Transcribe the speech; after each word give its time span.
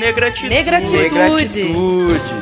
Negratitude. 0.00 0.48
Negratitude. 0.48 1.02
Negratitude. 1.02 2.34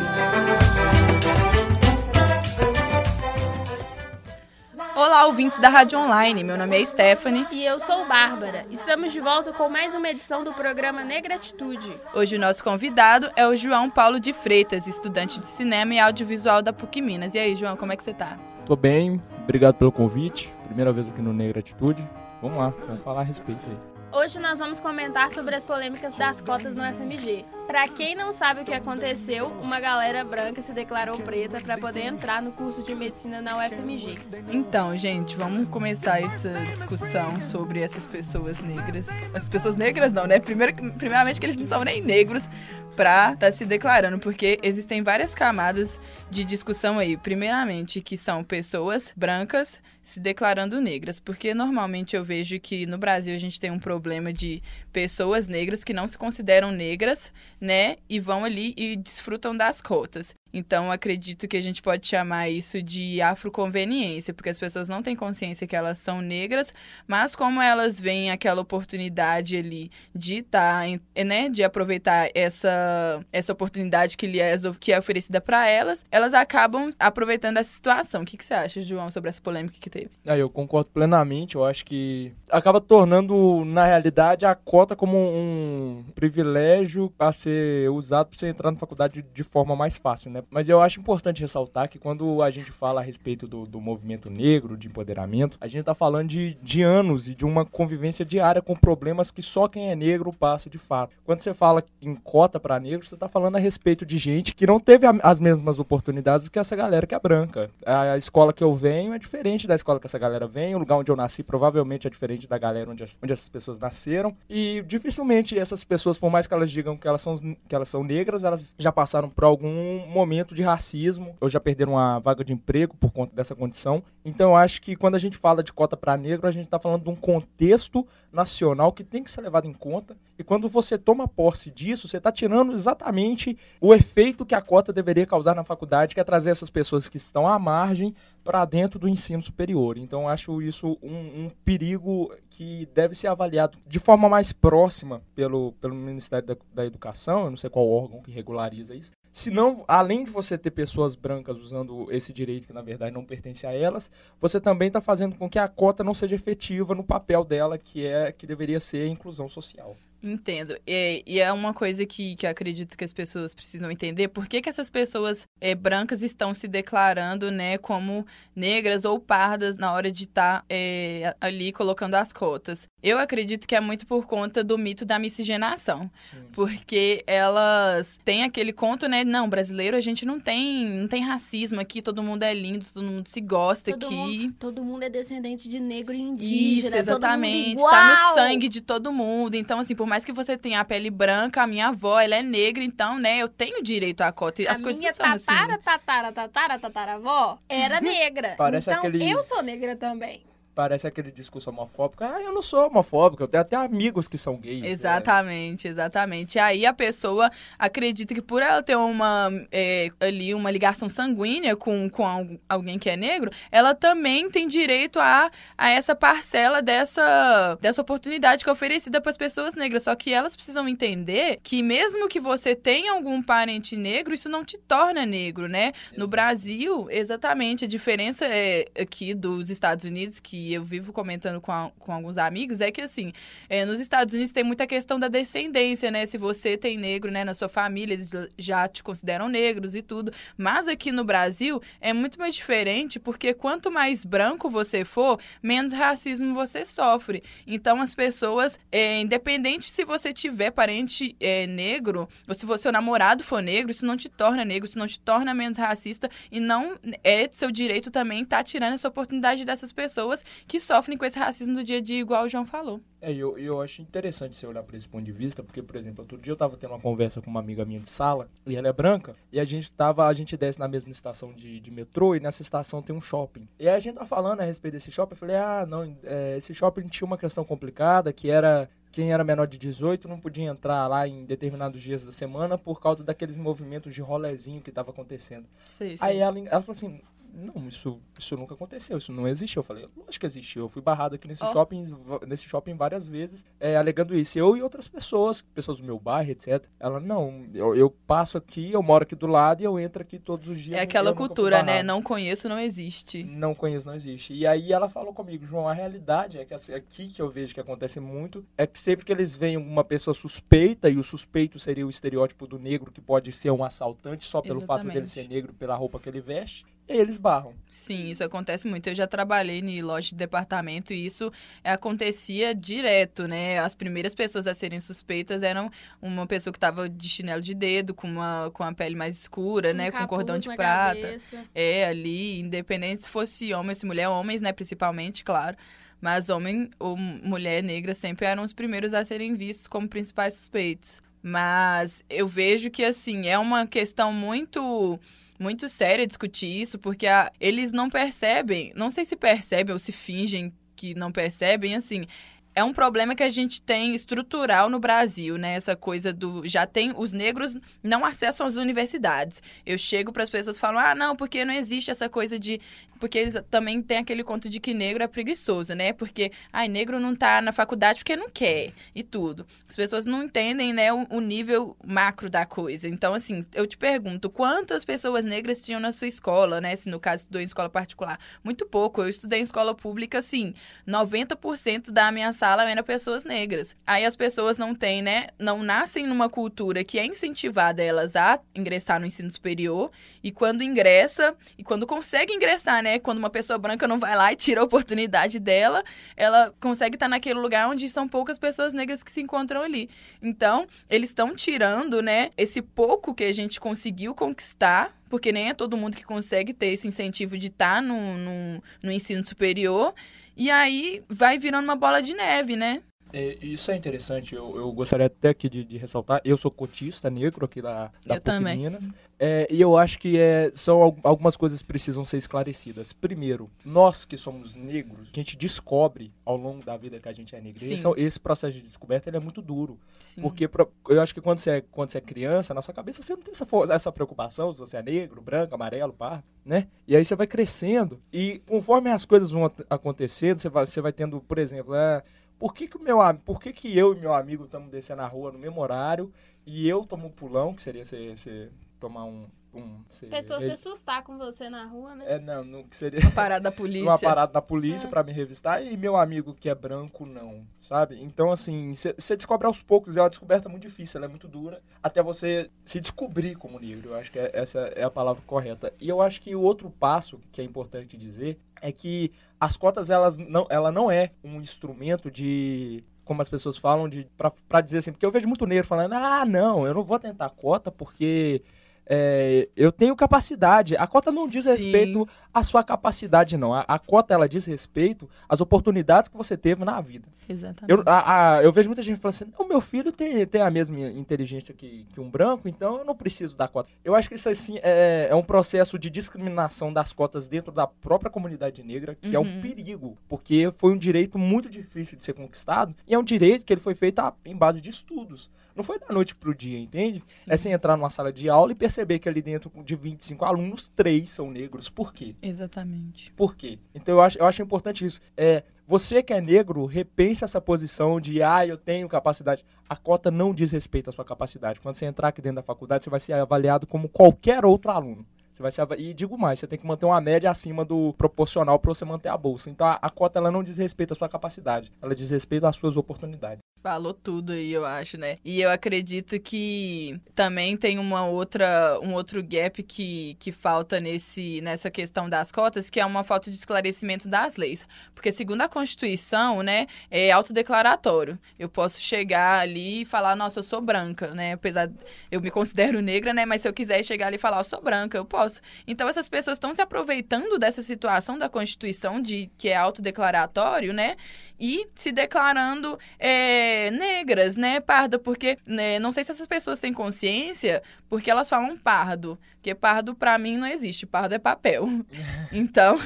Olá, 4.95 5.27
ouvintes 5.27 5.58
da 5.58 5.68
Rádio 5.68 5.98
Online. 5.98 6.44
Meu 6.44 6.56
nome 6.56 6.80
é 6.80 6.84
Stephanie. 6.84 7.44
E 7.50 7.64
eu 7.64 7.80
sou 7.80 8.06
Bárbara. 8.06 8.64
Estamos 8.71 9.12
de 9.12 9.18
volta 9.18 9.52
com 9.52 9.68
mais 9.68 9.92
uma 9.92 10.08
edição 10.08 10.44
do 10.44 10.52
programa 10.52 11.03
Negratitude. 11.03 11.92
Hoje 12.15 12.37
o 12.37 12.38
nosso 12.38 12.63
convidado 12.63 13.29
é 13.35 13.44
o 13.44 13.56
João 13.56 13.90
Paulo 13.90 14.21
de 14.21 14.33
Freitas, 14.33 14.87
estudante 14.87 15.40
de 15.40 15.47
cinema 15.47 15.95
e 15.95 15.99
audiovisual 15.99 16.62
da 16.62 16.73
PUC 16.73 17.02
Minas. 17.02 17.34
E 17.34 17.41
aí, 17.41 17.56
João, 17.56 17.77
como 17.77 17.93
é 17.93 17.97
que 17.97 18.05
você 18.05 18.15
tá? 18.15 18.38
Tô 18.66 18.77
bem, 18.77 19.20
obrigado 19.43 19.75
pelo 19.75 19.91
convite. 19.91 20.55
Primeira 20.66 20.93
vez 20.93 21.09
aqui 21.09 21.20
no 21.20 21.33
Negratitude. 21.33 22.09
Vamos 22.41 22.56
lá, 22.56 22.73
vamos 22.87 23.02
falar 23.02 23.23
a 23.23 23.25
respeito 23.25 23.61
aí. 23.69 23.98
Hoje 24.11 24.38
nós 24.38 24.59
vamos 24.59 24.80
comentar 24.80 25.29
sobre 25.30 25.55
as 25.55 25.62
polêmicas 25.62 26.15
das 26.15 26.41
cotas 26.41 26.75
no 26.75 26.83
FMG. 26.83 27.45
Para 27.66 27.87
quem 27.89 28.15
não 28.15 28.33
sabe 28.33 28.62
o 28.62 28.65
que 28.65 28.73
aconteceu, 28.73 29.49
uma 29.61 29.79
galera 29.79 30.25
branca 30.25 30.62
se 30.62 30.73
declarou 30.73 31.19
preta 31.19 31.61
para 31.61 31.77
poder 31.77 32.07
entrar 32.07 32.41
no 32.41 32.51
curso 32.51 32.83
de 32.83 32.95
medicina 32.95 33.43
na 33.43 33.59
UFMG. 33.59 34.19
Então, 34.49 34.97
gente, 34.97 35.37
vamos 35.37 35.69
começar 35.69 36.23
essa 36.23 36.52
discussão 36.52 37.39
sobre 37.51 37.83
essas 37.83 38.07
pessoas 38.07 38.59
negras. 38.61 39.07
As 39.35 39.47
pessoas 39.47 39.77
negras 39.77 40.11
não, 40.11 40.27
né? 40.27 40.41
Primeiro, 40.41 40.75
primeiramente 40.95 41.38
que 41.38 41.45
eles 41.45 41.59
não 41.59 41.69
são 41.69 41.85
nem 41.85 42.01
negros 42.01 42.49
pra 42.97 43.35
estar 43.35 43.37
tá 43.37 43.52
se 43.52 43.66
declarando, 43.66 44.19
porque 44.19 44.59
existem 44.63 45.02
várias 45.02 45.35
camadas 45.35 46.01
de 46.30 46.45
discussão 46.45 46.99
aí. 46.99 47.16
Primeiramente, 47.16 48.01
que 48.01 48.16
são 48.16 48.43
pessoas 48.43 49.13
brancas 49.15 49.79
se 50.09 50.19
declarando 50.21 50.80
negras, 50.80 51.21
porque 51.21 51.53
normalmente 51.53 52.16
eu 52.16 52.25
vejo 52.25 52.59
que 52.59 52.87
no 52.87 52.97
Brasil 52.97 53.35
a 53.35 53.39
gente 53.39 53.61
tem 53.61 53.71
um 53.71 53.79
problema 53.79 54.33
de 54.33 54.62
pessoas 54.91 55.47
negras 55.47 55.85
que 55.85 55.93
não 55.93 56.07
se 56.07 56.16
consideram 56.16 56.71
negras, 56.71 57.30
né, 57.61 57.97
e 58.09 58.19
vão 58.19 58.45
ali 58.45 58.73
e 58.77 58.97
desfrutam 58.97 59.55
das 59.55 59.82
cotas. 59.82 60.35
Então, 60.52 60.91
acredito 60.91 61.47
que 61.47 61.57
a 61.57 61.60
gente 61.60 61.82
pode 61.82 62.07
chamar 62.07 62.49
isso 62.49 62.82
de 62.82 63.21
afroconveniência, 63.21 64.32
porque 64.32 64.48
as 64.48 64.58
pessoas 64.58 64.88
não 64.88 65.02
têm 65.02 65.14
consciência 65.14 65.66
que 65.66 65.77
elas 65.77 65.98
são 65.98 66.22
negras, 66.22 66.72
mas 67.06 67.36
como 67.36 67.60
elas 67.60 68.00
veem 68.00 68.30
aquela 68.30 68.62
oportunidade 68.62 69.56
ali 69.56 69.91
de 70.14 70.38
estar, 70.38 70.86
tá, 70.86 71.25
né, 71.25 71.48
de 71.50 71.62
aproveitar 71.62 72.30
essa, 72.34 73.25
essa 73.30 73.52
oportunidade 73.52 74.16
que, 74.16 74.27
lhe 74.27 74.41
é, 74.41 74.54
que 74.80 74.92
é 74.92 74.98
oferecida 74.98 75.41
para 75.41 75.69
elas, 75.69 76.04
elas 76.10 76.32
acabam 76.32 76.88
aproveitando 76.98 77.58
essa 77.58 77.70
situação. 77.70 78.22
O 78.22 78.25
que, 78.25 78.36
que 78.36 78.44
você 78.44 78.54
acha, 78.54 78.80
João, 78.80 79.10
sobre 79.10 79.28
essa 79.28 79.41
polêmica 79.41 79.77
que 79.78 79.91
teve? 79.98 80.10
Eu 80.41 80.48
concordo 80.48 80.91
plenamente. 80.92 81.56
Eu 81.56 81.64
acho 81.64 81.84
que 81.84 82.32
acaba 82.50 82.80
tornando, 82.80 83.64
na 83.64 83.84
realidade, 83.84 84.46
a 84.46 84.54
cota 84.54 84.94
como 84.96 85.16
um 85.16 86.04
privilégio 86.14 87.12
a 87.18 87.32
ser 87.32 87.91
usado 87.91 88.28
para 88.28 88.38
você 88.38 88.48
entrar 88.48 88.70
na 88.70 88.76
faculdade 88.76 89.24
de 89.34 89.42
forma 89.42 89.74
mais 89.76 89.96
fácil, 89.96 90.30
né? 90.30 90.42
Mas 90.50 90.69
eu 90.69 90.80
acho 90.80 91.00
importante 91.00 91.41
ressaltar 91.41 91.88
que 91.88 91.98
quando 91.98 92.42
a 92.42 92.50
gente 92.50 92.70
fala 92.70 93.00
a 93.00 93.04
respeito 93.04 93.46
do, 93.46 93.64
do 93.64 93.80
movimento 93.80 94.30
negro, 94.30 94.76
de 94.76 94.88
empoderamento, 94.88 95.58
a 95.60 95.66
gente 95.66 95.80
está 95.80 95.94
falando 95.94 96.28
de, 96.28 96.56
de 96.62 96.82
anos 96.82 97.28
e 97.28 97.34
de 97.34 97.44
uma 97.44 97.64
convivência 97.64 98.24
diária 98.24 98.62
com 98.62 98.74
problemas 98.74 99.30
que 99.30 99.42
só 99.42 99.69
quem 99.69 99.91
é 99.91 99.94
negro 99.94 100.32
passa 100.32 100.70
de 100.70 100.78
fato. 100.78 101.14
Quando 101.24 101.41
você 101.41 101.52
fala 101.54 101.82
em 102.00 102.14
cota 102.14 102.60
para 102.60 102.80
negros, 102.80 103.08
você 103.08 103.14
está 103.14 103.28
falando 103.28 103.56
a 103.56 103.58
respeito 103.58 104.04
de 104.06 104.19
gente 104.19 104.54
que 104.54 104.66
não 104.66 104.80
teve 104.80 105.06
a, 105.06 105.14
as 105.22 105.38
mesmas 105.38 105.78
oportunidades 105.78 106.44
do 106.44 106.50
que 106.50 106.58
essa 106.58 106.76
galera 106.76 107.06
que 107.06 107.14
é 107.14 107.20
branca. 107.20 107.70
A, 107.84 108.12
a, 108.12 108.19
escola 108.19 108.52
que 108.52 108.62
eu 108.62 108.74
venho 108.74 109.12
é 109.12 109.19
diferente 109.19 109.66
da 109.66 109.74
escola 109.74 109.88
que 110.00 110.06
essa 110.06 110.19
galera 110.19 110.47
vem, 110.47 110.75
o 110.75 110.78
lugar 110.78 110.97
onde 110.97 111.11
eu 111.11 111.17
nasci 111.17 111.42
provavelmente 111.42 112.06
é 112.06 112.11
diferente 112.11 112.48
da 112.48 112.58
galera 112.58 112.91
onde, 112.91 113.05
onde 113.22 113.33
essas 113.33 113.48
pessoas 113.48 113.78
nasceram. 113.78 114.36
E 114.48 114.83
dificilmente 114.86 115.58
essas 115.58 115.84
pessoas, 115.84 116.19
por 116.19 116.31
mais 116.31 116.47
que 116.47 116.55
elas 116.55 116.70
digam 116.70 116.97
que 116.97 117.06
elas 117.06 117.20
são, 117.20 117.36
que 117.36 117.75
elas 117.75 117.89
são 117.89 118.03
negras, 118.03 118.44
elas 118.44 118.75
já 118.78 118.91
passaram 118.91 119.28
por 119.28 119.44
algum 119.44 120.06
momento 120.09 120.48
momento 120.48 120.55
de 120.55 120.62
racismo, 120.62 121.36
ou 121.41 121.48
já 121.48 121.61
perderam 121.61 121.92
uma 121.92 122.19
vaga 122.19 122.44
de 122.44 122.53
emprego 122.53 122.97
por 122.97 123.10
conta 123.10 123.34
dessa 123.34 123.54
condição. 123.54 124.03
Então 124.25 124.50
eu 124.50 124.56
acho 124.56 124.81
que 124.81 124.94
quando 124.94 125.15
a 125.15 125.19
gente 125.19 125.37
fala 125.37 125.62
de 125.62 125.72
cota 125.72 125.97
para 125.97 126.16
negro, 126.16 126.47
a 126.47 126.50
gente 126.50 126.65
está 126.65 126.78
falando 126.78 127.04
de 127.04 127.10
um 127.10 127.16
contexto 127.16 128.06
nacional 128.32 128.93
que 128.93 129.03
tem 129.03 129.22
que 129.22 129.31
ser 129.31 129.41
levado 129.41 129.66
em 129.66 129.72
conta. 129.72 130.16
E 130.38 130.44
quando 130.44 130.69
você 130.69 130.97
toma 130.97 131.27
posse 131.27 131.71
disso, 131.71 132.06
você 132.06 132.19
está 132.19 132.31
tirando 132.31 132.72
exatamente 132.72 133.56
o 133.81 133.94
efeito 133.94 134.47
que 134.47 134.54
a 134.54 134.60
cota 134.60 134.93
deveria 134.93 135.27
causar 135.27 135.54
na 135.54 135.65
faculdade, 135.65 136.15
que 136.15 136.21
é 136.21 136.25
trazer 136.25 136.50
essas 136.50 136.71
pessoas 136.71 137.09
que 137.09 137.16
estão 137.16 137.47
à 137.47 137.59
margem 137.59 138.15
para 138.48 138.64
dentro 138.64 138.98
do 138.98 139.06
ensino 139.06 139.42
superior. 139.42 139.98
Então 139.98 140.26
acho 140.26 140.62
isso 140.62 140.97
um, 141.03 141.44
um 141.44 141.50
perigo 141.66 142.34
que 142.48 142.88
deve 142.94 143.14
ser 143.14 143.26
avaliado 143.26 143.76
de 143.86 143.98
forma 143.98 144.26
mais 144.26 144.54
próxima 144.54 145.20
pelo, 145.34 145.72
pelo 145.72 145.94
Ministério 145.94 146.48
da, 146.48 146.56
da 146.72 146.86
Educação, 146.86 147.44
eu 147.44 147.50
não 147.50 147.59
sei 147.59 147.69
qual 147.69 147.86
órgão 147.86 148.22
que 148.22 148.31
regulariza 148.31 148.94
isso, 148.94 149.12
se 149.31 149.50
não, 149.50 149.84
além 149.86 150.25
de 150.25 150.31
você 150.31 150.56
ter 150.56 150.70
pessoas 150.70 151.14
brancas 151.14 151.59
usando 151.59 152.10
esse 152.10 152.32
direito 152.32 152.66
que 152.66 152.72
na 152.72 152.81
verdade 152.81 153.12
não 153.12 153.22
pertence 153.22 153.66
a 153.66 153.72
elas, 153.75 154.10
você 154.41 154.59
também 154.59 154.88
está 154.88 155.03
fazendo 155.03 155.36
com 155.36 155.47
que 155.47 155.59
a 155.59 155.69
cota 155.69 156.03
não 156.03 156.15
seja 156.15 156.34
efetiva 156.34 156.94
no 156.94 157.04
papel 157.04 157.44
dela, 157.44 157.76
que 157.76 158.06
é 158.06 158.32
que 158.32 158.47
deveria 158.47 158.80
ser 158.80 159.03
a 159.03 159.09
inclusão 159.09 159.47
social. 159.47 159.94
Entendo. 160.22 160.76
E, 160.84 161.22
e, 161.24 161.38
é 161.38 161.52
uma 161.52 161.72
coisa 161.72 162.04
que, 162.04 162.34
que 162.34 162.46
acredito 162.46 162.98
que 162.98 163.04
as 163.04 163.12
pessoas 163.12 163.54
precisam 163.54 163.90
entender. 163.90 164.28
Por 164.28 164.48
que, 164.48 164.60
que 164.60 164.68
essas 164.68 164.90
pessoas 164.90 165.46
é, 165.60 165.76
brancas 165.76 166.22
estão 166.22 166.52
se 166.52 166.66
declarando, 166.66 167.52
né, 167.52 167.78
como 167.78 168.26
negras 168.54 169.04
ou 169.04 169.20
pardas 169.20 169.76
na 169.76 169.92
hora 169.92 170.10
de 170.10 170.24
estar 170.24 170.60
tá, 170.60 170.64
é, 170.68 171.36
ali 171.40 171.70
colocando 171.70 172.16
as 172.16 172.32
cotas? 172.32 172.88
Eu 173.00 173.16
acredito 173.16 173.66
que 173.68 173.76
é 173.76 173.80
muito 173.80 174.06
por 174.06 174.26
conta 174.26 174.64
do 174.64 174.76
mito 174.76 175.04
da 175.04 175.20
miscigenação. 175.20 176.10
Sim, 176.30 176.36
sim. 176.36 176.44
Porque 176.52 177.22
elas 177.24 178.18
têm 178.24 178.42
aquele 178.42 178.72
conto, 178.72 179.06
né? 179.06 179.22
Não, 179.24 179.48
brasileiro 179.48 179.96
a 179.96 180.00
gente 180.00 180.26
não 180.26 180.40
tem, 180.40 180.84
não 180.84 181.06
tem 181.06 181.22
racismo 181.22 181.80
aqui, 181.80 182.02
todo 182.02 182.24
mundo 182.24 182.42
é 182.42 182.52
lindo, 182.52 182.84
todo 182.92 183.06
mundo 183.06 183.28
se 183.28 183.40
gosta 183.40 183.92
todo 183.92 184.06
aqui. 184.06 184.14
Mundo, 184.16 184.54
todo 184.58 184.84
mundo 184.84 185.04
é 185.04 185.08
descendente 185.08 185.68
de 185.68 185.78
negro 185.78 186.16
e 186.16 186.20
indígena. 186.20 186.88
Isso, 186.88 186.96
exatamente. 186.96 187.80
Tá 187.80 188.08
no 188.08 188.34
sangue 188.34 188.68
de 188.68 188.80
todo 188.80 189.12
mundo. 189.12 189.54
Então, 189.54 189.78
assim, 189.78 189.94
por 189.94 190.07
mais 190.08 190.24
que 190.24 190.32
você 190.32 190.56
tenha 190.56 190.80
a 190.80 190.84
pele 190.84 191.10
branca, 191.10 191.62
a 191.62 191.66
minha 191.66 191.88
avó, 191.88 192.19
ela 192.19 192.36
é 192.36 192.42
negra, 192.42 192.82
então, 192.82 193.19
né, 193.19 193.38
eu 193.38 193.48
tenho 193.48 193.82
direito 193.82 194.22
à 194.22 194.32
cota. 194.32 194.62
As 194.62 194.80
a 194.80 194.82
coisas 194.82 194.98
minha 194.98 195.10
não 195.10 195.16
são 195.16 195.26
tatara, 195.26 195.74
assim. 195.74 195.82
tatara, 195.82 196.32
tatara, 196.32 196.78
tatara, 196.78 197.12
avó 197.14 197.58
era 197.69 198.00
negra. 198.00 198.54
Parece 198.56 198.91
então, 198.91 199.04
aquele... 199.04 199.30
eu 199.30 199.42
sou 199.42 199.62
negra 199.62 199.94
também 199.94 200.48
parece 200.78 201.09
aquele 201.09 201.33
discurso 201.33 201.71
homofóbico. 201.71 202.22
Ah, 202.22 202.41
eu 202.41 202.53
não 202.53 202.62
sou 202.62 202.87
homofóbico, 202.87 203.43
eu 203.43 203.49
tenho 203.49 203.62
até 203.62 203.75
amigos 203.75 204.28
que 204.28 204.39
são 204.39 204.56
gays. 204.56 204.83
Né? 204.83 204.91
Exatamente, 204.91 205.89
né? 205.89 205.91
exatamente. 205.91 206.56
Aí 206.56 206.87
a 206.87 206.93
pessoa 206.93 207.50
acredita 207.77 208.33
que 208.33 208.41
por 208.41 208.62
ela 208.62 208.81
ter 208.81 208.94
uma 208.94 209.50
é, 209.72 210.09
ali 210.21 210.55
uma 210.55 210.71
ligação 210.71 211.09
sanguínea 211.09 211.75
com, 211.75 212.09
com 212.09 212.61
alguém 212.69 212.97
que 212.97 213.11
é 213.11 213.16
negro, 213.16 213.50
ela 213.72 213.93
também 213.93 214.49
tem 214.49 214.69
direito 214.69 215.19
a, 215.19 215.50
a 215.77 215.91
essa 215.91 216.15
parcela 216.15 216.81
dessa, 216.81 217.77
dessa 217.81 218.00
oportunidade 218.00 218.62
que 218.62 218.71
é 218.71 218.72
oferecida 218.72 219.21
para 219.21 219.31
as 219.31 219.37
pessoas 219.37 219.75
negras. 219.75 220.05
Só 220.05 220.15
que 220.15 220.33
elas 220.33 220.55
precisam 220.55 220.87
entender 220.87 221.59
que 221.60 221.83
mesmo 221.83 222.28
que 222.28 222.39
você 222.39 222.77
tenha 222.77 223.10
algum 223.10 223.43
parente 223.43 223.97
negro, 223.97 224.33
isso 224.33 224.49
não 224.49 224.65
te 224.65 224.78
torna 224.78 225.27
negro, 225.27 225.66
né? 225.66 225.89
Exato. 225.89 226.21
No 226.21 226.28
Brasil, 226.28 227.09
exatamente, 227.10 227.84
a 227.84 227.89
diferença 227.89 228.45
é 228.45 228.84
aqui 228.97 229.34
dos 229.34 229.71
Estados 229.71 230.05
Unidos, 230.05 230.39
que 230.39 230.67
eu 230.72 230.84
vivo 230.84 231.12
comentando 231.12 231.60
com, 231.60 231.70
a, 231.70 231.90
com 231.98 232.12
alguns 232.12 232.36
amigos 232.38 232.80
é 232.80 232.90
que, 232.90 233.00
assim, 233.00 233.32
é, 233.68 233.84
nos 233.84 234.00
Estados 234.00 234.34
Unidos 234.34 234.52
tem 234.52 234.64
muita 234.64 234.86
questão 234.86 235.18
da 235.20 235.28
descendência, 235.28 236.10
né? 236.10 236.26
Se 236.26 236.36
você 236.36 236.76
tem 236.76 236.98
negro, 236.98 237.30
né, 237.30 237.44
na 237.44 237.54
sua 237.54 237.68
família, 237.68 238.14
eles 238.14 238.30
já 238.58 238.88
te 238.88 239.02
consideram 239.02 239.48
negros 239.48 239.94
e 239.94 240.02
tudo. 240.02 240.32
Mas 240.56 240.88
aqui 240.88 241.12
no 241.12 241.24
Brasil 241.24 241.80
é 242.00 242.12
muito 242.12 242.38
mais 242.38 242.54
diferente, 242.54 243.20
porque 243.20 243.54
quanto 243.54 243.90
mais 243.90 244.24
branco 244.24 244.68
você 244.68 245.04
for, 245.04 245.38
menos 245.62 245.92
racismo 245.92 246.54
você 246.54 246.84
sofre. 246.84 247.42
Então, 247.66 248.02
as 248.02 248.14
pessoas, 248.14 248.78
é, 248.90 249.20
independente 249.20 249.86
se 249.86 250.04
você 250.04 250.32
tiver 250.32 250.70
parente 250.70 251.36
é, 251.38 251.66
negro, 251.66 252.28
ou 252.48 252.54
se 252.54 252.66
você, 252.66 252.88
seu 252.88 252.92
namorado 252.92 253.44
for 253.44 253.60
negro, 253.60 253.91
isso 253.91 254.06
não 254.06 254.16
te 254.16 254.28
torna 254.28 254.64
negro, 254.64 254.88
isso 254.88 254.98
não 254.98 255.06
te 255.06 255.21
torna 255.21 255.53
menos 255.53 255.76
racista 255.76 256.31
e 256.50 256.59
não 256.59 256.99
é 257.23 257.49
seu 257.53 257.71
direito 257.71 258.11
também 258.11 258.43
estar 258.43 258.59
tá 258.59 258.64
tirando 258.64 258.94
essa 258.94 259.09
oportunidade 259.09 259.64
dessas 259.64 259.93
pessoas 259.93 260.43
que 260.67 260.81
sofrem 260.81 261.17
com 261.17 261.25
esse 261.25 261.39
racismo 261.39 261.75
do 261.75 261.85
dia 261.85 261.99
a 261.99 262.01
dia, 262.01 262.21
igual 262.21 262.45
o 262.45 262.49
João 262.49 262.65
falou. 262.65 263.01
É, 263.21 263.33
eu, 263.33 263.59
eu 263.59 263.81
acho 263.81 264.01
interessante 264.01 264.55
você 264.55 264.67
olhar 264.67 264.83
por 264.83 264.95
esse 264.95 265.09
ponto 265.09 265.25
de 265.25 265.33
vista, 265.33 265.63
porque, 265.63 265.83
por 265.83 265.97
exemplo, 265.97 266.23
outro 266.23 266.39
dia 266.39 266.53
eu 266.53 266.55
estava 266.55 266.77
tendo 266.77 266.91
uma 266.91 267.01
conversa 267.01 267.41
com 267.43 267.51
uma 267.51 267.61
amiga 267.61 267.85
minha 267.85 268.01
de 268.01 268.09
sala, 268.09 268.49
e 268.67 268.77
ela 268.77 268.89
é 268.89 268.93
branca, 268.93 269.35
e 269.53 269.59
a 269.59 269.65
gente 269.65 269.93
tava, 269.93 270.27
a 270.27 270.33
gente 270.33 270.57
desce 270.57 270.79
na 270.79 270.87
mesma 270.87 271.11
estação 271.11 271.53
de, 271.53 271.81
de 271.81 271.91
metrô, 271.91 272.37
e 272.37 272.41
nessa 272.41 272.63
estação 272.63 273.03
tem 273.03 273.15
um 273.15 273.21
shopping. 273.21 273.69
E 273.79 273.89
aí 273.89 273.95
a 273.95 274.01
gente 274.01 274.15
tá 274.15 274.25
falando 274.25 274.61
a 274.61 274.65
respeito 274.65 274.95
desse 274.95 275.11
shopping, 275.11 275.33
eu 275.33 275.39
falei, 275.39 275.57
ah, 275.57 275.85
não, 275.89 276.17
é, 276.23 276.57
esse 276.57 276.73
shopping 276.73 277.07
tinha 277.09 277.27
uma 277.27 277.39
questão 277.39 277.65
complicada, 277.65 278.33
que 278.33 278.51
era 278.51 278.89
quem 279.11 279.33
era 279.33 279.43
menor 279.43 279.67
de 279.67 279.79
18 279.79 280.29
não 280.29 280.39
podia 280.39 280.69
entrar 280.69 281.07
lá 281.07 281.27
em 281.27 281.45
determinados 281.45 282.01
dias 282.01 282.23
da 282.23 282.31
semana 282.31 282.77
por 282.77 283.01
causa 283.01 283.25
daqueles 283.25 283.57
movimentos 283.57 284.15
de 284.15 284.21
rolezinho 284.21 284.83
que 284.83 284.91
estava 284.91 285.11
acontecendo. 285.11 285.67
Sim, 285.89 286.17
sim. 286.17 286.25
Aí 286.25 286.39
ela, 286.39 286.59
ela 286.59 286.83
falou 286.83 286.93
assim, 286.93 287.21
não, 287.53 287.89
isso, 287.89 288.21
isso 288.39 288.56
nunca 288.56 288.75
aconteceu, 288.75 289.19
isso 289.19 289.33
não 289.33 289.49
existiu. 289.49 289.81
Eu 289.81 289.85
falei, 289.85 290.09
lógico 290.17 290.41
que 290.41 290.47
existiu. 290.47 290.83
Eu 290.83 290.89
fui 290.89 291.03
barrado 291.03 291.35
aqui 291.35 291.49
nesse, 291.49 291.65
Ó. 291.65 291.73
shopping, 291.73 292.05
nesse 292.47 292.65
shopping 292.65 292.95
várias 292.95 293.27
vezes, 293.27 293.65
é, 293.81 293.97
alegando 293.97 294.39
isso. 294.39 294.59
Eu 294.59 294.77
e 294.77 294.83
outras 294.83 295.09
pessoas, 295.09 295.62
pessoas 295.62 295.99
do 295.99 296.05
meu 296.05 296.19
bairro, 296.19 296.50
etc. 296.50 296.85
Ela, 297.00 297.19
não, 297.21 297.67
eu, 297.75 297.97
eu 297.97 298.11
passo 298.11 298.56
aqui, 298.56 298.93
eu 298.93 299.03
moro 299.03 299.25
aqui 299.25 299.35
do 299.35 299.47
lado 299.47 299.81
e 299.81 299.85
eu 299.85 299.99
entro 299.99 300.23
aqui 300.23 300.39
todos 300.39 300.69
os 300.69 300.79
dias. 300.79 300.99
É 300.99 301.03
aquela 301.03 301.35
cultura, 301.35 301.83
né? 301.83 302.03
Não 302.03 302.23
conheço, 302.23 302.69
não 302.69 302.79
existe. 302.79 303.43
Não 303.43 303.75
conheço, 303.75 304.06
não 304.06 304.15
existe. 304.15 304.55
E 304.55 304.67
aí 304.67 304.93
ela 304.93 305.09
falou 305.09 305.33
comigo, 305.33 305.67
João, 305.67 305.89
a 305.89 305.93
realidade 305.93 306.59
é 306.59 306.65
que 306.65 306.75
assim, 306.75 306.95
aqui 306.95 307.29
que 307.29 307.43
eu 307.43 307.50
vejo 307.50 307.75
que 307.75 307.81
acontece 307.81 308.21
muito 308.21 308.65
é 308.77 308.87
que 308.87 308.99
sempre 308.99 309.25
que 309.25 309.33
eles 309.33 309.55
veem 309.55 309.77
uma 309.77 310.05
pessoa 310.05 310.35
suspeita, 310.35 311.11
e 311.11 311.17
o 311.17 311.25
suspeito 311.25 311.79
seria 311.79 312.06
o 312.06 312.11
estereótipo 312.11 312.67
do 312.67 312.79
negro 312.79 313.11
que 313.11 313.21
pode 313.21 313.53
ser 313.53 313.71
um 313.71 313.83
assaltante 313.83 314.45
só 314.45 314.61
pelo 314.61 314.81
fato 314.81 315.05
dele 315.06 315.19
Exatamente. 315.21 315.31
ser 315.31 315.49
negro, 315.49 315.73
pela 315.75 315.95
roupa 315.95 316.19
que 316.19 316.29
ele 316.29 316.41
veste, 316.41 316.85
eles 317.09 317.37
barram. 317.39 317.75
Sim, 317.91 318.29
isso 318.29 318.45
acontece 318.45 318.87
muito. 318.87 319.09
Eu 319.09 319.15
já 319.15 319.27
trabalhei 319.27 319.79
em 319.79 320.03
loja 320.03 320.29
de 320.31 320.35
departamento 320.35 321.13
e 321.13 321.25
isso 321.25 321.51
acontecia 321.83 322.75
direto, 322.75 323.49
né? 323.49 323.79
As 323.79 323.95
primeiras 323.95 324.35
pessoas 324.35 324.67
a 324.67 324.75
serem 324.75 325.01
suspeitas 325.01 325.63
eram 325.63 325.91
uma 326.21 326.47
pessoa 326.47 326.73
que 326.73 326.77
estava 326.77 327.09
de 327.09 327.29
chinelo 327.29 327.63
de 327.63 327.75
dedo, 327.75 328.15
com 328.15 328.29
uma 328.29 328.71
com 328.73 328.83
a 328.83 328.93
pele 328.93 329.15
mais 329.15 329.39
escura, 329.39 329.93
né? 329.93 330.11
Com 330.11 330.27
cordão 330.27 330.59
de 330.59 330.69
na 330.69 330.77
prata. 330.77 331.21
cabeça. 331.21 331.65
É, 331.75 332.07
ali, 332.07 332.61
independente 332.61 333.23
se 333.23 333.29
fosse 333.29 333.73
homem 333.73 333.91
ou 333.91 333.95
se 333.95 334.07
mulher, 334.07 334.29
homens, 334.29 334.61
né, 334.61 334.73
principalmente, 334.73 335.43
claro. 335.43 335.77
Mas 336.21 336.49
homem 336.49 336.91
ou 336.99 337.17
mulher 337.17 337.83
negra 337.83 338.13
sempre 338.13 338.47
eram 338.47 338.63
os 338.65 338.73
primeiros 338.73 339.15
a 339.15 339.25
serem 339.25 339.55
vistos 339.55 339.87
como 339.87 340.09
principais 340.09 340.55
suspeitos. 340.55 341.23
Mas 341.43 342.25
eu 342.29 342.49
vejo 342.49 342.91
que, 342.91 343.05
assim, 343.05 343.47
é 343.47 343.59
uma 343.59 343.87
questão 343.87 344.33
muito 344.33 345.19
muito 345.59 345.89
séria 345.89 346.27
discutir 346.27 346.67
isso, 346.81 346.99
porque 346.99 347.27
a- 347.27 347.51
eles 347.61 347.91
não 347.93 348.09
percebem, 348.09 348.93
não 348.95 349.11
sei 349.11 349.25
se 349.25 349.37
percebem 349.37 349.93
ou 349.93 349.99
se 349.99 350.13
fingem 350.13 350.73
que 350.95 351.15
não 351.15 351.31
percebem, 351.33 351.95
assim, 351.95 352.27
é 352.75 352.85
um 352.85 352.93
problema 352.93 353.35
que 353.35 353.43
a 353.43 353.49
gente 353.49 353.81
tem 353.83 354.15
estrutural 354.15 354.89
no 354.89 355.01
Brasil, 355.01 355.59
né? 355.59 355.75
Essa 355.75 355.97
coisa 355.97 356.33
do. 356.33 356.63
Já 356.69 356.87
tem. 356.87 357.13
Os 357.17 357.33
negros 357.33 357.77
não 358.05 358.25
acessam 358.25 358.65
as 358.65 358.77
universidades. 358.77 359.61
Eu 359.85 359.99
chego 359.99 360.33
para 360.33 360.45
as 360.45 360.51
pessoas 360.51 360.77
e 360.77 360.81
falo: 360.81 360.97
ah, 360.97 361.13
não, 361.13 361.35
porque 361.35 361.65
não 361.65 361.75
existe 361.75 362.09
essa 362.09 362.29
coisa 362.29 362.57
de. 362.57 362.81
Porque 363.19 363.38
eles 363.38 363.55
também 363.70 364.03
têm 364.03 364.19
aquele 364.19 364.44
conto 364.44 364.69
de 364.69 364.81
que 364.81 364.94
negro 364.94 365.23
é 365.23 365.26
preguiçoso, 365.26 365.94
né? 365.94 366.12
Porque, 366.12 366.53
ai, 366.73 366.88
negro 366.88 367.19
não 367.20 367.35
tá 367.35 367.61
na 367.61 367.73
faculdade 367.73 368.20
porque 368.20 368.37
não 368.37 368.49
quer 368.49 368.93
e 369.15 369.23
tudo. 369.23 369.67
As 369.88 369.97
pessoas 369.97 370.25
não 370.25 370.44
entendem, 370.44 370.93
né, 370.93 371.12
o, 371.12 371.26
o 371.31 371.41
nível 371.41 371.97
macro 372.05 372.50
da 372.50 372.65
coisa. 372.65 373.09
Então, 373.09 373.35
assim, 373.35 373.65
eu 373.75 373.87
te 373.87 373.97
pergunto: 373.97 374.50
quantas 374.50 375.05
pessoas 375.05 375.44
negras 375.44 375.82
tinham 375.82 376.00
na 376.00 376.12
sua 376.12 376.26
escola, 376.26 376.81
né? 376.81 376.94
Se 376.97 377.09
no 377.09 377.20
caso 377.20 377.43
estudou 377.43 377.61
em 377.61 377.65
escola 377.65 377.88
particular? 377.88 378.38
Muito 378.62 378.87
pouco. 378.87 379.23
Eu 379.23 379.29
estudei 379.29 379.61
em 379.61 379.62
escola 379.62 379.94
pública, 379.94 380.38
assim, 380.38 380.75
90% 381.06 382.11
da 382.11 382.31
minha 382.31 382.53
sala 382.53 382.88
era 382.88 383.03
pessoas 383.03 383.44
negras. 383.44 383.97
Aí 384.06 384.25
as 384.25 384.37
pessoas 384.37 384.79
não 384.79 384.94
têm, 384.94 385.23
né? 385.23 385.49
Não 385.59 385.82
nascem 385.82 386.26
numa 386.26 386.49
cultura 386.49 387.05
que 387.05 387.19
é 387.19 387.26
incentivada 387.26 388.03
elas 388.03 388.37
a 388.37 388.61
ingressar 388.75 389.21
no 389.21 389.26
ensino 389.26 389.53
superior. 389.53 390.11
E 390.43 390.50
quando 390.50 390.82
ingressa, 390.82 391.55
e 391.76 391.85
quando 391.85 392.06
consegue 392.06 392.53
ingressar, 392.53 393.03
né? 393.03 393.08
Quando 393.17 393.39
uma 393.39 393.49
pessoa 393.49 393.79
branca 393.79 394.09
não 394.09 394.19
vai 394.19 394.35
lá 394.35 394.53
e 394.53 394.57
tira 394.57 394.81
a 394.81 394.85
oportunidade 394.85 395.61
dela, 395.61 396.03
ela 396.37 396.75
consegue 396.81 397.15
estar 397.15 397.29
naquele 397.29 397.61
lugar 397.61 397.89
onde 397.89 398.09
são 398.09 398.27
poucas 398.27 398.59
pessoas 398.59 398.93
negras 398.93 399.23
que 399.23 399.31
se 399.31 399.41
encontram 399.41 399.83
ali. 399.83 400.11
Então, 400.43 400.85
eles 401.09 401.31
estão 401.31 401.55
tirando, 401.55 402.21
né, 402.21 402.51
esse 402.57 402.83
pouco 402.83 403.33
que 403.33 403.45
a 403.45 403.53
gente 403.53 403.79
conseguiu 403.79 404.35
conquistar, 404.35 405.17
porque 405.31 405.53
nem 405.53 405.69
é 405.69 405.75
todo 405.75 405.97
mundo 405.97 406.17
que 406.17 406.25
consegue 406.25 406.75
ter 406.75 406.89
esse 406.89 407.07
incentivo 407.07 407.57
de 407.57 407.69
estar 407.69 408.03
no, 408.03 408.37
no, 408.37 408.83
no 409.01 409.13
ensino 409.13 409.45
superior. 409.45 410.13
E 410.57 410.73
aí 410.73 411.23
vai 411.29 411.57
virando 411.57 411.85
uma 411.85 411.95
bola 411.95 412.21
de 412.21 412.35
neve, 412.35 412.75
né? 412.75 413.01
É, 413.33 413.59
isso 413.61 413.91
é 413.91 413.97
interessante, 413.97 414.55
eu, 414.55 414.75
eu 414.77 414.91
gostaria 414.93 415.27
até 415.27 415.51
aqui 415.51 415.69
de, 415.69 415.85
de 415.85 415.99
ressaltar, 415.99 416.41
eu 416.45 416.57
sou 416.57 416.71
cotista 416.71 417.29
negro 417.29 417.65
aqui 417.67 417.83
da, 417.83 418.11
da 418.27 418.37
Eu 418.37 418.41
PUC 418.41 418.43
também. 418.45 418.77
Minas, 418.79 419.09
é, 419.39 419.69
e 419.71 419.81
eu 419.81 419.97
acho 419.99 420.19
que 420.19 420.39
é, 420.39 420.73
são 420.75 421.03
al- 421.03 421.17
algumas 421.23 421.57
coisas 421.57 421.81
que 421.83 421.87
precisam 421.87 422.25
ser 422.25 422.39
esclarecidas. 422.39 423.13
Primeiro, 423.13 423.71
nós 423.85 424.25
que 424.25 424.37
somos 424.39 424.75
negros, 424.75 425.29
a 425.33 425.37
gente 425.37 425.57
descobre 425.57 426.33
ao 426.45 426.57
longo 426.57 426.85
da 426.85 426.97
vida 426.97 427.21
que 427.21 427.29
a 427.29 427.33
gente 427.33 427.55
é 427.55 427.61
negro. 427.61 427.85
Esse, 427.85 428.07
é 428.07 428.11
esse 428.17 428.41
processo 428.41 428.75
de 428.77 428.83
descoberta 428.83 429.29
é 429.31 429.39
muito 429.39 429.61
duro, 429.61 429.99
Sim. 430.19 430.41
porque 430.41 430.67
pra- 430.67 430.87
eu 431.09 431.21
acho 431.21 431.35
que 431.35 431.41
quando 431.41 431.59
você, 431.59 431.71
é, 431.71 431.81
quando 431.83 432.11
você 432.11 432.19
é 432.19 432.23
criança, 432.23 432.73
na 432.73 432.81
sua 432.83 432.95
cabeça 432.95 433.23
você 433.23 433.35
não 433.37 433.43
tem 433.43 433.53
essa, 433.53 433.67
essa 433.93 434.11
preocupação 434.11 434.73
se 434.73 434.79
você 434.81 434.97
é 434.97 435.03
negro, 435.03 435.41
branco, 435.43 435.75
amarelo, 435.75 436.13
pardo, 436.13 436.43
né? 436.65 436.87
E 437.07 437.15
aí 437.15 437.25
você 437.25 437.37
vai 437.37 437.47
crescendo 437.47 438.21
e 438.33 438.61
conforme 438.67 439.11
as 439.11 439.25
coisas 439.25 439.51
vão 439.51 439.71
acontecendo, 439.91 440.59
você 440.61 440.69
vai, 440.69 440.87
você 440.87 441.01
vai 441.01 441.13
tendo, 441.13 441.41
por 441.43 441.59
exemplo, 441.59 441.95
é, 441.95 442.23
por 442.59 442.75
que 442.75 442.89
que, 442.89 442.97
o 442.97 443.03
meu, 443.03 443.19
por 443.45 443.61
que 443.61 443.73
que 443.73 443.97
eu 443.97 444.13
e 444.15 444.19
meu 444.19 444.33
amigo 444.35 444.65
estamos 444.65 444.91
descendo 444.91 445.23
na 445.23 445.29
rua 445.29 445.53
no 445.53 445.59
mesmo 445.59 445.81
horário 445.81 446.33
e 446.67 446.89
eu 446.89 447.05
tomo 447.05 447.27
um 447.29 447.31
pulão, 447.31 447.75
que 447.75 447.83
seria 447.83 448.05
você, 448.05 448.37
você 448.37 448.71
tomar 449.01 449.25
um... 449.25 449.47
um 449.73 450.03
você- 450.11 450.27
Pessoa 450.27 450.61
se 450.61 450.71
assustar 450.71 451.23
com 451.23 451.39
você 451.39 451.71
na 451.71 451.85
rua, 451.87 452.15
né? 452.17 452.25
É, 452.27 452.39
não, 452.39 452.65
não, 452.65 452.83
que 452.85 452.97
seria 452.97 453.21
Parada 453.33 453.63
da 453.63 453.73
polícia. 453.73 454.03
uma 454.03 454.19
parada 454.19 454.53
da 454.53 454.61
polícia 454.61 455.07
É. 455.07 455.11
pra 455.11 455.23
me 455.23 455.33
revistar 455.33 455.83
e 455.83 455.97
meu 455.97 456.17
amigo 456.17 456.53
que 456.55 456.69
é 456.69 456.75
branco 456.75 457.25
não, 457.25 457.65
sabe? 457.81 458.21
Então, 458.23 458.51
assim, 458.53 458.93
você 458.95 459.37
descobre 459.37 459.67
aos 459.67 459.81
poucos, 459.81 460.17
é 460.17 460.21
uma 460.23 460.29
descoberta 460.29 460.69
muito 460.69 460.83
difícil, 460.83 461.19
ela 461.19 461.27
é 461.27 461.29
muito 461.29 461.47
dura, 461.49 461.81
até 462.03 462.23
você 462.23 462.69
se 462.85 463.01
descobrir 463.01 463.55
como 463.55 463.79
negro. 463.79 464.11
Eu 464.11 464.17
acho 464.17 464.31
que 464.33 464.39
é- 464.39 464.51
essa 464.53 464.81
é 464.97 465.05
a 465.05 465.11
palavra 465.11 465.43
correta. 465.47 465.93
E 466.01 466.09
eu 466.09 466.21
acho 466.21 466.41
que 466.41 466.55
o 466.57 466.61
outro 466.61 466.91
passo 466.91 467.41
que 467.53 467.61
é 467.61 467.65
importante 467.65 468.17
dizer 468.17 468.59
é 468.81 468.93
que 468.93 469.33
as 469.61 469.77
cotas, 469.77 470.11
elas 470.11 470.39
não, 470.39 470.67
ela 470.71 470.93
não 470.93 471.11
é 471.11 471.31
um 471.43 471.61
instrumento 471.61 472.31
de 472.31 473.05
como 473.25 473.43
as 473.43 473.49
pessoas 473.49 473.77
falam, 473.77 474.09
de 474.09 474.27
pra 474.69 474.81
dizer 474.81 474.99
assim, 474.99 475.13
porque 475.13 475.27
eu 475.27 475.31
vejo 475.31 475.47
muito 475.47 475.67
negro 475.67 475.87
falando, 475.87 476.15
ah, 476.15 476.47
não, 476.47 476.87
eu 476.87 476.95
não 476.95 477.05
vou 477.05 477.19
tentar 477.19 477.51
cota 477.51 477.93
porque 477.93 478.63
é, 479.09 479.69
eu 479.77 479.91
tenho 479.91 480.15
capacidade. 480.15 480.97
A 480.97 481.07
cota 481.07 481.33
não 481.33 481.49
diz 481.49 481.65
Sim. 481.65 481.71
respeito 481.71 482.29
à 482.53 482.63
sua 482.63 482.85
capacidade, 482.85 483.57
não. 483.57 483.73
A, 483.73 483.81
a 483.89 483.99
cota, 483.99 484.35
ela 484.35 484.49
diz 484.49 484.67
respeito 484.67 485.29
às 485.49 485.61
oportunidades 485.61 486.29
que 486.29 486.37
você 486.37 486.57
teve 486.57 486.85
na 486.85 487.01
vida. 487.01 487.27
Exatamente. 487.49 487.91
Eu, 487.91 488.03
a- 488.07 488.57
a- 488.59 488.63
eu 488.63 488.71
vejo 488.73 488.89
muita 488.89 489.03
gente 489.03 489.19
falando 489.19 489.35
assim, 489.35 489.53
não, 489.59 489.67
meu 489.67 489.81
filho 489.81 490.13
tem, 490.13 490.45
tem 490.47 490.61
a 490.61 490.71
mesma 490.71 490.99
inteligência 491.01 491.73
que, 491.73 492.05
que 492.13 492.21
um 492.21 492.29
branco, 492.29 492.69
então 492.69 492.99
eu 492.99 493.05
não 493.05 493.15
preciso 493.17 493.57
da 493.57 493.67
cota. 493.67 493.91
Eu 494.05 494.15
acho 494.15 494.29
que 494.29 494.35
isso, 494.35 494.49
assim, 494.51 494.79
é, 494.83 495.29
é 495.31 495.35
um 495.35 495.43
processo 495.43 495.99
de 495.99 496.11
discriminação 496.11 496.93
das 496.93 497.13
cotas 497.13 497.49
dentro 497.49 497.73
da 497.73 497.87
própria 497.87 498.31
comunidade 498.31 498.83
negra, 498.83 499.15
que 499.15 499.35
é 499.35 499.39
um 499.41 499.45
Uhum. 499.49 499.63
perigo, 499.63 500.19
porque 500.29 500.71
foi 500.77 500.93
um 500.93 500.99
direito 500.99 501.39
muito 501.39 501.71
difícil 501.71 502.19
de 502.19 502.25
ser 502.25 502.35
conquistado, 502.35 502.95
e 503.07 503.15
é 503.15 503.19
um 503.19 503.25
direito 503.25 503.65
que 503.65 503.73
ele 503.73 503.81
foi 503.81 503.95
feito 503.95 504.21
em 504.45 504.55
base 504.55 504.81
de 504.83 504.91
estudos. 504.91 505.51
Não 505.79 505.85
foi 505.85 505.97
da 505.97 506.09
noite 506.11 506.35
pro 506.35 506.53
dia, 506.53 506.77
entende? 506.77 507.23
Sim. 507.29 507.45
É 507.49 507.57
sem 507.57 507.73
entrar 507.73 507.97
numa 507.97 508.11
sala 508.11 508.33
de 508.33 508.49
aula 508.49 508.73
e 508.73 508.75
perceber 508.75 509.21
que 509.21 509.29
ali 509.29 509.41
dentro 509.41 509.71
de 509.85 509.95
25 509.95 510.45
alunos, 510.45 510.88
três 510.88 511.31
são 511.31 511.52
negros. 511.52 511.88
Por 511.88 512.12
quê? 512.12 512.35
Exatamente. 512.43 513.31
Por 513.37 513.55
quê? 513.55 513.79
Então 513.95 514.17
eu 514.17 514.21
acho, 514.21 514.37
eu 514.41 514.45
acho 514.45 514.61
importante 514.61 515.05
isso. 515.05 515.21
É, 515.37 515.62
você 515.87 516.21
que 516.21 516.33
é 516.33 516.41
negro, 516.41 516.85
repense 516.85 517.45
essa 517.45 517.61
posição 517.61 518.21
de, 518.21 518.43
ah, 518.43 518.67
eu 518.67 518.76
tenho 518.76 519.09
capacidade. 519.09 519.64
A 519.88 519.95
cota 519.95 520.33
não 520.33 520.52
diz 520.52 520.73
respeito 520.73 521.11
à 521.11 521.12
sua 521.12 521.25
capacidade. 521.25 521.79
Quando 521.79 521.95
você 521.95 522.07
entrar 522.07 522.26
aqui 522.26 522.43
dentro 522.43 522.57
da 522.57 522.62
faculdade, 522.64 523.05
você 523.05 523.11
vai 523.11 523.21
ser 523.21 523.35
avaliado 523.35 523.87
como 523.87 524.09
qualquer 524.09 524.64
outro 524.64 524.91
aluno. 524.91 525.25
Você 525.59 525.62
vai 525.62 525.73
ser 525.73 525.81
ava- 525.83 525.97
E 525.99 526.15
digo 526.15 526.38
mais, 526.38 526.61
você 526.61 526.69
tem 526.69 526.79
que 526.79 526.87
manter 526.87 527.05
uma 527.05 527.21
média 527.21 527.50
acima 527.50 527.85
do 527.85 528.15
proporcional 528.17 528.79
para 528.79 528.95
você 528.95 529.05
manter 529.05 529.29
a 529.29 529.37
bolsa. 529.37 529.69
Então 529.69 529.88
a, 529.88 529.99
a 530.00 530.09
cota 530.09 530.38
ela 530.38 530.53
não 530.53 530.62
diz 530.62 530.77
respeito 530.79 531.12
à 531.12 531.17
sua 531.17 531.29
capacidade, 531.29 531.91
ela 532.00 532.15
diz 532.15 532.31
respeito 532.31 532.65
às 532.65 532.77
suas 532.77 532.97
oportunidades. 532.97 533.59
Falou 533.83 534.12
tudo 534.12 534.53
aí, 534.53 534.73
eu 534.73 534.85
acho, 534.85 535.17
né? 535.17 535.37
E 535.45 535.61
eu 535.61 535.71
acredito 535.71 536.38
que 536.41 537.21
também 537.33 537.77
tem 537.77 537.97
uma 537.99 538.25
outra, 538.27 538.99
um 539.03 539.15
outro 539.15 539.41
gap 539.43 539.81
que, 539.85 540.37
que 540.41 540.50
falta 540.50 541.00
nesse, 541.00 541.61
nessa 541.61 541.88
questão 541.88 542.29
das 542.29 542.50
cotas, 542.50 542.91
que 542.91 542.99
é 542.99 543.07
uma 543.07 543.23
falta 543.23 543.50
de 543.50 543.57
esclarecimento 543.57 544.29
das 544.29 544.57
leis. 544.57 544.85
Porque, 545.15 545.31
segundo 545.31 545.61
a 545.62 545.69
Constituição, 545.69 546.61
né, 546.62 546.88
é 547.09 547.31
autodeclaratório. 547.31 548.37
Eu 548.59 548.69
posso 548.69 549.00
chegar 549.00 549.61
ali 549.61 550.03
e 550.03 550.05
falar, 550.05 550.35
nossa, 550.35 550.59
eu 550.59 550.62
sou 550.65 550.81
branca, 550.81 551.33
né? 551.33 551.53
Apesar 551.53 551.88
eu 552.33 552.41
me 552.41 552.50
considero 552.50 553.00
negra, 553.00 553.33
né? 553.33 553.47
Mas 553.47 553.62
se 553.62 553.69
eu 553.69 553.73
quiser 553.73 554.03
chegar 554.03 554.27
ali 554.27 554.37
e 554.37 554.41
falar, 554.41 554.59
eu 554.59 554.65
sou 554.65 554.83
branca, 554.83 555.17
eu 555.17 555.25
posso. 555.25 555.48
Então, 555.87 556.09
essas 556.09 556.28
pessoas 556.28 556.57
estão 556.57 556.75
se 556.75 556.83
aproveitando 556.83 557.59
dessa 557.59 557.83
situação 557.83 558.38
da 558.38 558.49
Constituição, 558.49 559.21
de 559.21 559.50
que 559.57 559.69
é 559.69 559.76
autodeclaratório, 559.76 560.93
né? 560.93 561.17
E 561.59 561.87
se 561.95 562.12
declarando 562.12 562.99
é, 563.19 563.91
negras, 563.91 564.57
né, 564.57 564.81
parda, 564.81 565.19
porque 565.19 565.59
né, 565.67 565.99
não 565.99 566.12
sei 566.12 566.25
se 566.25 566.33
essas 566.33 566.47
pessoas 566.47 566.79
têm 566.79 566.93
consciência, 566.93 567.83
porque 568.09 568.31
elas 568.31 568.49
falam 568.49 568.77
pardo. 568.77 569.38
Porque 569.57 569.75
pardo, 569.75 570.15
pra 570.15 570.38
mim, 570.38 570.57
não 570.57 570.67
existe. 570.67 571.05
Pardo 571.05 571.35
é 571.35 571.38
papel. 571.38 571.87
então, 572.53 572.97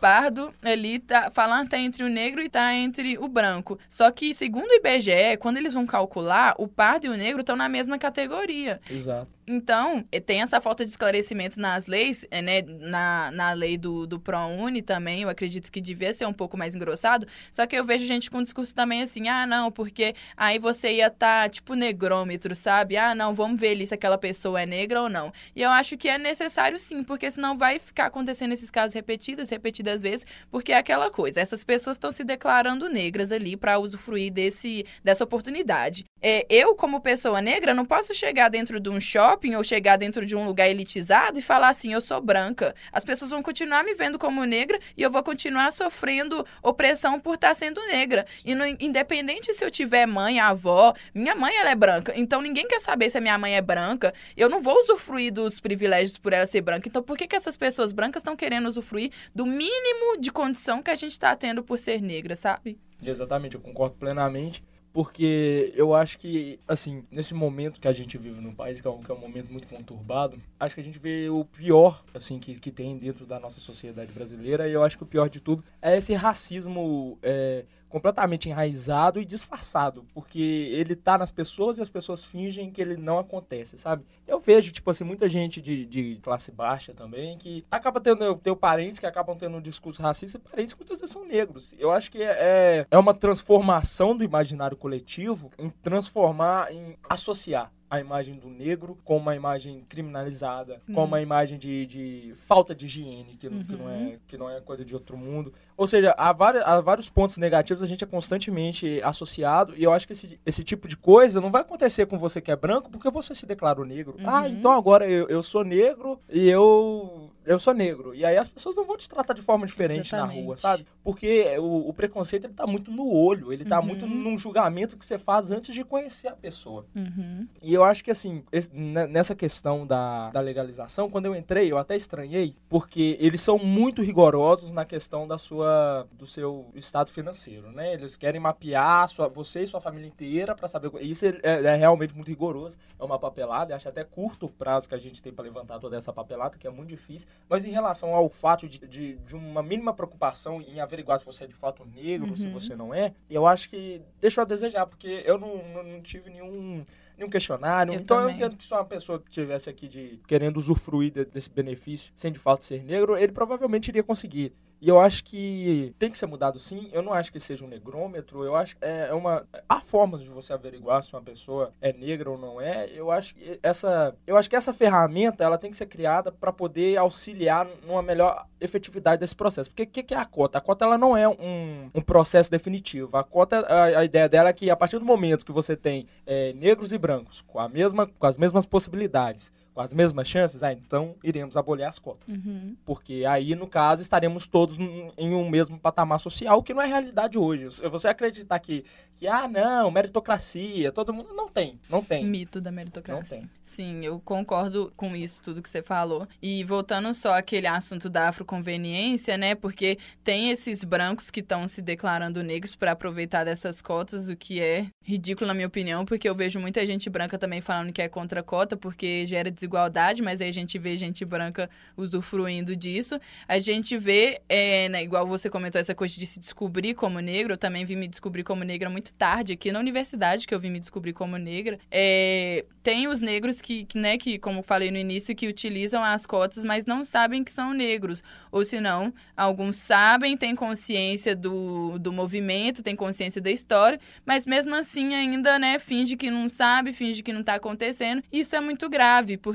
pardo 0.00 0.52
ali 0.62 0.98
tá, 0.98 1.30
falar 1.30 1.68
tá 1.68 1.78
entre 1.78 2.02
o 2.02 2.08
negro 2.08 2.42
e 2.42 2.48
tá 2.48 2.74
entre 2.74 3.18
o 3.18 3.28
branco. 3.28 3.78
Só 3.88 4.10
que, 4.10 4.32
segundo 4.34 4.68
o 4.68 4.74
IBGE, 4.74 5.36
quando 5.38 5.58
eles 5.58 5.74
vão 5.74 5.86
calcular, 5.86 6.54
o 6.58 6.66
pardo 6.66 7.06
e 7.06 7.10
o 7.10 7.16
negro 7.16 7.40
estão 7.40 7.54
na 7.54 7.68
mesma 7.68 7.98
categoria. 7.98 8.80
Exato. 8.90 9.28
Então, 9.46 10.04
tem 10.24 10.40
essa 10.40 10.60
falta 10.60 10.84
de 10.84 10.90
esclarecimento 10.90 11.60
nas 11.60 11.86
leis, 11.86 12.24
é, 12.30 12.40
né? 12.40 12.62
Na, 12.62 13.30
na 13.32 13.52
lei 13.52 13.76
do, 13.76 14.06
do 14.06 14.18
ProUni 14.18 14.80
também, 14.80 15.22
eu 15.22 15.28
acredito 15.28 15.70
que 15.70 15.80
devia 15.80 16.12
ser 16.12 16.26
um 16.26 16.32
pouco 16.32 16.56
mais 16.56 16.74
engrossado. 16.74 17.26
Só 17.50 17.66
que 17.66 17.76
eu 17.82 17.86
vejo 17.86 18.06
gente 18.06 18.30
com 18.30 18.42
discurso 18.42 18.74
também 18.74 19.02
assim, 19.02 19.28
ah, 19.28 19.46
não, 19.46 19.70
porque 19.70 20.14
aí 20.36 20.58
você 20.58 20.94
ia 20.94 21.08
estar, 21.08 21.42
tá, 21.42 21.48
tipo, 21.48 21.74
negrômetro, 21.74 22.54
sabe? 22.54 22.96
Ah, 22.96 23.14
não, 23.14 23.34
vamos 23.34 23.60
ver 23.60 23.70
ali 23.70 23.86
se 23.86 23.94
aquela 23.94 24.16
pessoa 24.16 24.62
é 24.62 24.66
negra 24.66 25.02
ou 25.02 25.08
não. 25.08 25.32
E 25.54 25.62
eu 25.62 25.70
acho 25.70 25.96
que 25.96 26.08
é 26.08 26.16
necessário 26.16 26.78
sim, 26.78 27.02
porque 27.02 27.30
senão 27.30 27.56
vai 27.56 27.78
ficar 27.78 28.06
acontecendo 28.06 28.52
esses 28.52 28.70
casos 28.70 28.94
repetidos, 28.94 29.50
repetidas 29.50 30.00
vezes, 30.00 30.24
porque 30.50 30.72
é 30.72 30.76
aquela 30.76 31.10
coisa, 31.10 31.40
essas 31.40 31.64
pessoas 31.64 31.96
estão 31.96 32.12
se 32.12 32.22
declarando 32.24 32.88
negras 32.88 33.32
ali 33.32 33.56
para 33.56 33.78
usufruir 33.78 34.32
desse, 34.32 34.86
dessa 35.02 35.24
oportunidade. 35.24 36.04
É, 36.20 36.46
eu, 36.48 36.76
como 36.76 37.00
pessoa 37.00 37.42
negra, 37.42 37.74
não 37.74 37.84
posso 37.84 38.14
chegar 38.14 38.48
dentro 38.48 38.78
de 38.78 38.88
um 38.88 39.00
shopping 39.00 39.56
ou 39.56 39.64
chegar 39.64 39.96
dentro 39.96 40.24
de 40.24 40.36
um 40.36 40.46
lugar 40.46 40.68
elitizado 40.68 41.36
e 41.36 41.42
falar 41.42 41.70
assim, 41.70 41.92
eu 41.92 42.00
sou 42.00 42.20
branca. 42.20 42.76
As 42.92 43.04
pessoas 43.04 43.32
vão 43.32 43.42
continuar 43.42 43.82
me 43.82 43.92
vendo 43.92 44.20
como 44.20 44.44
negra 44.44 44.78
e 44.96 45.02
eu 45.02 45.10
vou 45.10 45.22
continuar 45.22 45.72
sofrendo 45.72 46.46
opressão 46.62 47.18
por 47.18 47.34
estar 47.34 47.54
sendo 47.54 47.71
negra. 47.80 48.26
E 48.44 48.54
no, 48.54 48.64
independente 48.66 49.52
se 49.52 49.64
eu 49.64 49.70
tiver 49.70 50.06
mãe, 50.06 50.38
avó, 50.38 50.94
minha 51.14 51.34
mãe 51.34 51.56
ela 51.56 51.70
é 51.70 51.74
branca. 51.74 52.12
Então 52.16 52.40
ninguém 52.40 52.66
quer 52.66 52.80
saber 52.80 53.10
se 53.10 53.18
a 53.18 53.20
minha 53.20 53.38
mãe 53.38 53.56
é 53.56 53.62
branca. 53.62 54.12
Eu 54.36 54.48
não 54.48 54.60
vou 54.60 54.78
usufruir 54.80 55.32
dos 55.32 55.60
privilégios 55.60 56.18
por 56.18 56.32
ela 56.32 56.46
ser 56.46 56.60
branca. 56.60 56.88
Então 56.88 57.02
por 57.02 57.16
que, 57.16 57.26
que 57.26 57.36
essas 57.36 57.56
pessoas 57.56 57.92
brancas 57.92 58.20
estão 58.20 58.36
querendo 58.36 58.68
usufruir 58.68 59.10
do 59.34 59.46
mínimo 59.46 60.18
de 60.18 60.30
condição 60.30 60.82
que 60.82 60.90
a 60.90 60.94
gente 60.94 61.12
está 61.12 61.34
tendo 61.36 61.62
por 61.62 61.78
ser 61.78 62.00
negra, 62.00 62.36
sabe? 62.36 62.78
Exatamente, 63.02 63.56
eu 63.56 63.60
concordo 63.60 63.96
plenamente 63.96 64.62
porque 64.92 65.72
eu 65.74 65.94
acho 65.94 66.18
que, 66.18 66.60
assim, 66.68 67.04
nesse 67.10 67.32
momento 67.32 67.80
que 67.80 67.88
a 67.88 67.92
gente 67.92 68.18
vive 68.18 68.40
no 68.40 68.52
país, 68.52 68.80
que 68.80 68.86
é 68.86 68.90
um, 68.90 69.00
que 69.00 69.10
é 69.10 69.14
um 69.14 69.18
momento 69.18 69.50
muito 69.50 69.66
conturbado, 69.66 70.38
acho 70.60 70.74
que 70.74 70.80
a 70.80 70.84
gente 70.84 70.98
vê 70.98 71.28
o 71.30 71.44
pior, 71.44 72.04
assim, 72.12 72.38
que, 72.38 72.54
que 72.56 72.70
tem 72.70 72.98
dentro 72.98 73.24
da 73.24 73.40
nossa 73.40 73.60
sociedade 73.60 74.12
brasileira, 74.12 74.68
e 74.68 74.72
eu 74.72 74.84
acho 74.84 74.96
que 74.98 75.04
o 75.04 75.06
pior 75.06 75.28
de 75.28 75.40
tudo 75.40 75.64
é 75.80 75.96
esse 75.96 76.12
racismo 76.14 77.18
é, 77.22 77.64
completamente 77.92 78.48
enraizado 78.48 79.20
e 79.20 79.24
disfarçado, 79.24 80.06
porque 80.14 80.40
ele 80.40 80.96
tá 80.96 81.18
nas 81.18 81.30
pessoas 81.30 81.76
e 81.76 81.82
as 81.82 81.90
pessoas 81.90 82.24
fingem 82.24 82.70
que 82.70 82.80
ele 82.80 82.96
não 82.96 83.18
acontece, 83.18 83.76
sabe? 83.76 84.02
Eu 84.26 84.40
vejo, 84.40 84.72
tipo 84.72 84.90
assim, 84.90 85.04
muita 85.04 85.28
gente 85.28 85.60
de, 85.60 85.84
de 85.84 86.18
classe 86.22 86.50
baixa 86.50 86.94
também 86.94 87.36
que 87.36 87.62
acaba 87.70 88.00
tendo, 88.00 88.34
tendo 88.36 88.56
parentes 88.56 88.98
que 88.98 89.04
acabam 89.04 89.36
tendo 89.36 89.58
um 89.58 89.60
discurso 89.60 90.00
racista 90.00 90.38
e 90.38 90.40
parentes 90.40 90.72
que 90.72 90.80
muitas 90.80 91.00
vezes 91.00 91.12
são 91.12 91.26
negros. 91.26 91.74
Eu 91.78 91.92
acho 91.92 92.10
que 92.10 92.22
é, 92.22 92.86
é 92.90 92.98
uma 92.98 93.12
transformação 93.12 94.16
do 94.16 94.24
imaginário 94.24 94.76
coletivo 94.76 95.50
em 95.58 95.68
transformar, 95.68 96.72
em 96.72 96.96
associar 97.10 97.70
a 97.92 98.00
imagem 98.00 98.36
do 98.36 98.48
negro 98.48 98.96
com 99.04 99.18
uma 99.18 99.36
imagem 99.36 99.84
criminalizada, 99.86 100.78
Sim. 100.78 100.94
com 100.94 101.04
uma 101.04 101.20
imagem 101.20 101.58
de, 101.58 101.84
de 101.84 102.34
falta 102.46 102.74
de 102.74 102.86
higiene, 102.86 103.36
que, 103.36 103.48
uhum. 103.48 103.64
que, 103.64 103.76
não 103.76 103.90
é, 103.90 103.96
uhum. 103.98 104.18
que 104.26 104.38
não 104.38 104.48
é 104.48 104.62
coisa 104.62 104.82
de 104.82 104.94
outro 104.94 105.14
mundo. 105.14 105.52
Ou 105.82 105.88
seja, 105.88 106.14
há, 106.16 106.32
várias, 106.32 106.64
há 106.64 106.80
vários 106.80 107.08
pontos 107.08 107.36
negativos, 107.36 107.82
a 107.82 107.86
gente 107.86 108.04
é 108.04 108.06
constantemente 108.06 109.00
associado, 109.02 109.74
e 109.76 109.82
eu 109.82 109.92
acho 109.92 110.06
que 110.06 110.12
esse, 110.12 110.38
esse 110.46 110.62
tipo 110.62 110.86
de 110.86 110.96
coisa 110.96 111.40
não 111.40 111.50
vai 111.50 111.62
acontecer 111.62 112.06
com 112.06 112.16
você 112.16 112.40
que 112.40 112.52
é 112.52 112.56
branco 112.56 112.88
porque 112.88 113.10
você 113.10 113.34
se 113.34 113.44
declarou 113.44 113.84
negro. 113.84 114.14
Ah, 114.20 114.22
uhum. 114.22 114.36
Ah, 114.36 114.48
então 114.48 114.70
agora 114.70 115.10
eu, 115.10 115.26
eu 115.26 115.42
sou 115.42 115.64
negro 115.64 116.20
e 116.30 116.48
eu 116.48 117.32
eu 117.44 117.58
sou 117.58 117.74
negro. 117.74 118.14
E 118.14 118.24
aí 118.24 118.36
as 118.36 118.48
pessoas 118.48 118.76
não 118.76 118.84
vão 118.84 118.96
te 118.96 119.08
tratar 119.08 119.34
de 119.34 119.42
forma 119.42 119.66
diferente 119.66 120.08
Exatamente. 120.08 120.38
na 120.38 120.44
rua, 120.44 120.56
sabe? 120.56 120.86
Porque 121.02 121.56
o, 121.58 121.88
o, 121.88 121.92
preconceito 121.92 122.44
ele 122.44 122.54
tá 122.54 122.66
muito 122.66 122.90
no 122.90 123.12
olho, 123.12 123.52
ele 123.52 123.64
tá 123.64 123.80
uhum. 123.80 123.86
muito 123.86 124.06
num 124.06 124.38
julgamento 124.38 124.96
que 124.96 125.04
você 125.04 125.18
faz 125.18 125.50
antes 125.50 125.74
de 125.74 125.84
conhecer 125.84 126.28
a 126.28 126.36
pessoa. 126.36 126.86
Uhum. 126.94 127.46
E 127.60 127.74
eu 127.74 127.82
acho 127.84 128.04
que 128.04 128.10
assim, 128.10 128.44
esse, 128.52 128.70
nessa 128.72 129.34
questão 129.34 129.86
da, 129.86 130.30
da 130.30 130.40
legalização, 130.40 131.10
quando 131.10 131.26
eu 131.26 131.34
entrei, 131.34 131.70
eu 131.70 131.78
até 131.78 131.96
estranhei, 131.96 132.54
porque 132.68 133.16
eles 133.20 133.40
são 133.40 133.58
muito 133.58 134.02
rigorosos 134.02 134.72
na 134.72 134.84
questão 134.84 135.26
da 135.26 135.38
sua, 135.72 136.06
do 136.12 136.26
seu 136.26 136.70
estado 136.74 137.10
financeiro, 137.10 137.72
né? 137.72 137.94
Eles 137.94 138.16
querem 138.16 138.40
mapear 138.40 139.08
sua, 139.08 139.28
você 139.28 139.62
e 139.62 139.66
sua 139.66 139.80
família 139.80 140.06
inteira 140.06 140.54
para 140.54 140.68
saber. 140.68 140.90
Isso 141.00 141.26
é, 141.26 141.40
é, 141.42 141.74
realmente 141.76 142.14
muito 142.14 142.28
rigoroso. 142.28 142.76
É 142.98 143.04
uma 143.04 143.18
papelada, 143.18 143.74
acho 143.74 143.88
até 143.88 144.04
curto 144.04 144.46
o 144.46 144.48
prazo 144.48 144.88
que 144.88 144.94
a 144.94 144.98
gente 144.98 145.22
tem 145.22 145.32
para 145.32 145.44
levantar 145.44 145.78
toda 145.78 145.96
essa 145.96 146.12
papelada, 146.12 146.56
que 146.58 146.66
é 146.66 146.70
muito 146.70 146.88
difícil. 146.88 147.26
Mas 147.48 147.64
em 147.64 147.70
relação 147.70 148.14
ao 148.14 148.28
fato 148.28 148.68
de, 148.68 148.78
de, 148.86 149.16
de, 149.16 149.34
uma 149.34 149.62
mínima 149.62 149.92
preocupação 149.92 150.60
em 150.60 150.80
averiguar 150.80 151.18
se 151.18 151.24
você 151.24 151.44
é 151.44 151.46
de 151.46 151.54
fato 151.54 151.84
negro 151.84 152.30
ou 152.30 152.36
se 152.36 152.46
uhum. 152.46 152.52
você 152.52 152.76
não 152.76 152.94
é, 152.94 153.14
eu 153.28 153.46
acho 153.46 153.68
que 153.68 154.02
deixou 154.20 154.42
a 154.42 154.44
desejar, 154.44 154.86
porque 154.86 155.22
eu 155.24 155.38
não, 155.38 155.62
não, 155.68 155.82
não 155.82 156.00
tive 156.00 156.30
nenhum 156.30 156.84
nenhum 157.16 157.30
questionário. 157.30 157.92
Eu 157.92 158.00
então 158.00 158.18
também. 158.18 158.32
eu 158.32 158.36
entendo 158.36 158.56
que 158.56 158.66
se 158.66 158.72
uma 158.72 158.84
pessoa 158.84 159.18
que 159.18 159.28
estivesse 159.28 159.68
aqui 159.68 159.86
de, 159.86 160.20
querendo 160.26 160.56
usufruir 160.56 161.12
de, 161.12 161.24
desse 161.24 161.50
benefício 161.50 162.12
sem 162.16 162.32
de 162.32 162.38
fato 162.38 162.64
ser 162.64 162.82
negro, 162.82 163.16
ele 163.16 163.32
provavelmente 163.32 163.88
iria 163.88 164.02
conseguir. 164.02 164.52
E 164.82 164.88
eu 164.88 164.98
acho 164.98 165.22
que 165.22 165.94
tem 165.96 166.10
que 166.10 166.18
ser 166.18 166.26
mudado 166.26 166.58
sim. 166.58 166.90
Eu 166.92 167.02
não 167.02 167.12
acho 167.12 167.30
que 167.30 167.38
seja 167.38 167.64
um 167.64 167.68
negrômetro. 167.68 168.42
Eu 168.42 168.56
acho 168.56 168.76
que 168.76 168.84
é 168.84 169.14
uma. 169.14 169.46
Há 169.68 169.80
formas 169.80 170.20
de 170.22 170.28
você 170.28 170.52
averiguar 170.52 171.04
se 171.04 171.12
uma 171.12 171.22
pessoa 171.22 171.72
é 171.80 171.92
negra 171.92 172.28
ou 172.28 172.36
não 172.36 172.60
é. 172.60 172.90
Eu 172.92 173.08
acho 173.08 173.32
que 173.36 173.60
essa. 173.62 174.12
Eu 174.26 174.36
acho 174.36 174.50
que 174.50 174.56
essa 174.56 174.72
ferramenta 174.72 175.44
ela 175.44 175.56
tem 175.56 175.70
que 175.70 175.76
ser 175.76 175.86
criada 175.86 176.32
para 176.32 176.52
poder 176.52 176.96
auxiliar 176.96 177.64
numa 177.86 178.02
melhor 178.02 178.44
efetividade 178.60 179.20
desse 179.20 179.36
processo. 179.36 179.70
Porque 179.70 179.84
o 179.84 179.86
que, 179.86 180.02
que, 180.02 180.14
é 180.14 180.18
a 180.18 180.24
cota? 180.24 180.58
A 180.58 180.60
cota 180.60 180.84
ela 180.84 180.98
não 180.98 181.16
é 181.16 181.28
um, 181.28 181.88
um 181.94 182.00
processo 182.00 182.50
definitivo. 182.50 183.16
A 183.16 183.22
cota, 183.22 183.60
a, 183.60 184.00
a, 184.00 184.04
ideia 184.04 184.28
dela 184.28 184.48
é 184.48 184.52
que 184.52 184.68
a 184.68 184.74
partir 184.74 184.98
do 184.98 185.04
momento 185.04 185.46
que 185.46 185.52
você 185.52 185.76
tem 185.76 186.08
é, 186.26 186.52
negros 186.54 186.92
e 186.92 186.98
brancos 186.98 187.40
com, 187.46 187.60
a 187.60 187.68
mesma, 187.68 188.08
com 188.08 188.26
as 188.26 188.36
mesmas 188.36 188.66
possibilidades 188.66 189.52
com 189.74 189.80
as 189.80 189.92
mesmas 189.92 190.28
chances, 190.28 190.62
ah, 190.62 190.72
então 190.72 191.14
iremos 191.22 191.56
abolir 191.56 191.84
as 191.84 191.98
cotas. 191.98 192.28
Uhum. 192.28 192.76
Porque 192.84 193.24
aí, 193.26 193.54
no 193.54 193.66
caso, 193.66 194.02
estaremos 194.02 194.46
todos 194.46 194.76
em 194.78 195.34
um 195.34 195.48
mesmo 195.48 195.78
patamar 195.78 196.20
social, 196.20 196.62
que 196.62 196.74
não 196.74 196.82
é 196.82 196.86
realidade 196.86 197.38
hoje. 197.38 197.68
Você 197.88 198.08
acreditar 198.08 198.58
que, 198.58 198.84
que 199.14 199.26
ah, 199.26 199.48
não, 199.48 199.90
meritocracia, 199.90 200.92
todo 200.92 201.12
mundo. 201.12 201.32
Não 201.34 201.48
tem, 201.48 201.78
não 201.88 202.02
tem. 202.02 202.24
Mito 202.24 202.60
da 202.60 202.70
meritocracia. 202.70 203.38
Não 203.38 203.44
tem. 203.44 203.50
Sim, 203.62 204.04
eu 204.04 204.20
concordo 204.20 204.92
com 204.96 205.16
isso, 205.16 205.42
tudo 205.42 205.62
que 205.62 205.68
você 205.68 205.82
falou. 205.82 206.28
E 206.42 206.62
voltando 206.64 207.12
só 207.14 207.34
àquele 207.34 207.66
assunto 207.66 208.10
da 208.10 208.28
afroconveniência, 208.28 209.38
né? 209.38 209.54
Porque 209.54 209.98
tem 210.22 210.50
esses 210.50 210.84
brancos 210.84 211.30
que 211.30 211.40
estão 211.40 211.66
se 211.66 211.80
declarando 211.80 212.42
negros 212.42 212.76
para 212.76 212.92
aproveitar 212.92 213.44
dessas 213.44 213.80
cotas, 213.80 214.28
o 214.28 214.36
que 214.36 214.60
é 214.60 214.86
ridículo, 215.02 215.48
na 215.48 215.54
minha 215.54 215.66
opinião, 215.66 216.04
porque 216.04 216.28
eu 216.28 216.34
vejo 216.34 216.60
muita 216.60 216.84
gente 216.84 217.08
branca 217.08 217.38
também 217.38 217.60
falando 217.60 217.92
que 217.92 218.02
é 218.02 218.08
contra 218.08 218.40
a 218.40 218.42
cota, 218.42 218.76
porque 218.76 219.24
gera 219.26 219.50
desigualdade, 219.62 220.22
mas 220.22 220.40
aí 220.40 220.48
a 220.48 220.52
gente 220.52 220.78
vê 220.78 220.96
gente 220.96 221.24
branca 221.24 221.70
usufruindo 221.96 222.74
disso. 222.74 223.18
A 223.46 223.58
gente 223.58 223.96
vê, 223.96 224.40
é, 224.48 224.88
né, 224.88 225.02
igual 225.02 225.26
você 225.26 225.48
comentou, 225.48 225.80
essa 225.80 225.94
coisa 225.94 226.18
de 226.18 226.26
se 226.26 226.40
descobrir 226.40 226.94
como 226.94 227.20
negro, 227.20 227.54
eu 227.54 227.58
também 227.58 227.84
vim 227.84 227.96
me 227.96 228.08
descobrir 228.08 228.42
como 228.42 228.64
negra 228.64 228.90
muito 228.90 229.12
tarde, 229.14 229.52
aqui 229.52 229.70
na 229.70 229.78
universidade 229.78 230.46
que 230.46 230.54
eu 230.54 230.60
vim 230.60 230.70
me 230.70 230.80
descobrir 230.80 231.12
como 231.12 231.36
negra. 231.36 231.78
É, 231.90 232.64
tem 232.82 233.06
os 233.06 233.20
negros 233.20 233.60
que, 233.60 233.84
que, 233.84 233.96
né, 233.96 234.18
que, 234.18 234.38
como 234.38 234.62
falei 234.62 234.90
no 234.90 234.96
início, 234.96 235.34
que 235.34 235.46
utilizam 235.46 236.02
as 236.02 236.26
cotas, 236.26 236.64
mas 236.64 236.84
não 236.84 237.04
sabem 237.04 237.44
que 237.44 237.52
são 237.52 237.72
negros. 237.72 238.22
Ou 238.50 238.64
se 238.64 238.80
não, 238.80 239.14
alguns 239.36 239.76
sabem, 239.76 240.36
têm 240.36 240.54
consciência 240.54 241.36
do, 241.36 241.98
do 241.98 242.12
movimento, 242.12 242.82
têm 242.82 242.96
consciência 242.96 243.40
da 243.40 243.50
história, 243.50 244.00
mas 244.26 244.46
mesmo 244.46 244.74
assim 244.74 245.14
ainda, 245.14 245.58
né, 245.58 245.78
finge 245.78 246.16
que 246.16 246.30
não 246.30 246.48
sabe, 246.48 246.92
finge 246.92 247.22
que 247.22 247.32
não 247.32 247.40
está 247.40 247.54
acontecendo. 247.54 248.22
Isso 248.32 248.56
é 248.56 248.60
muito 248.60 248.88
grave, 248.88 249.36
porque 249.36 249.51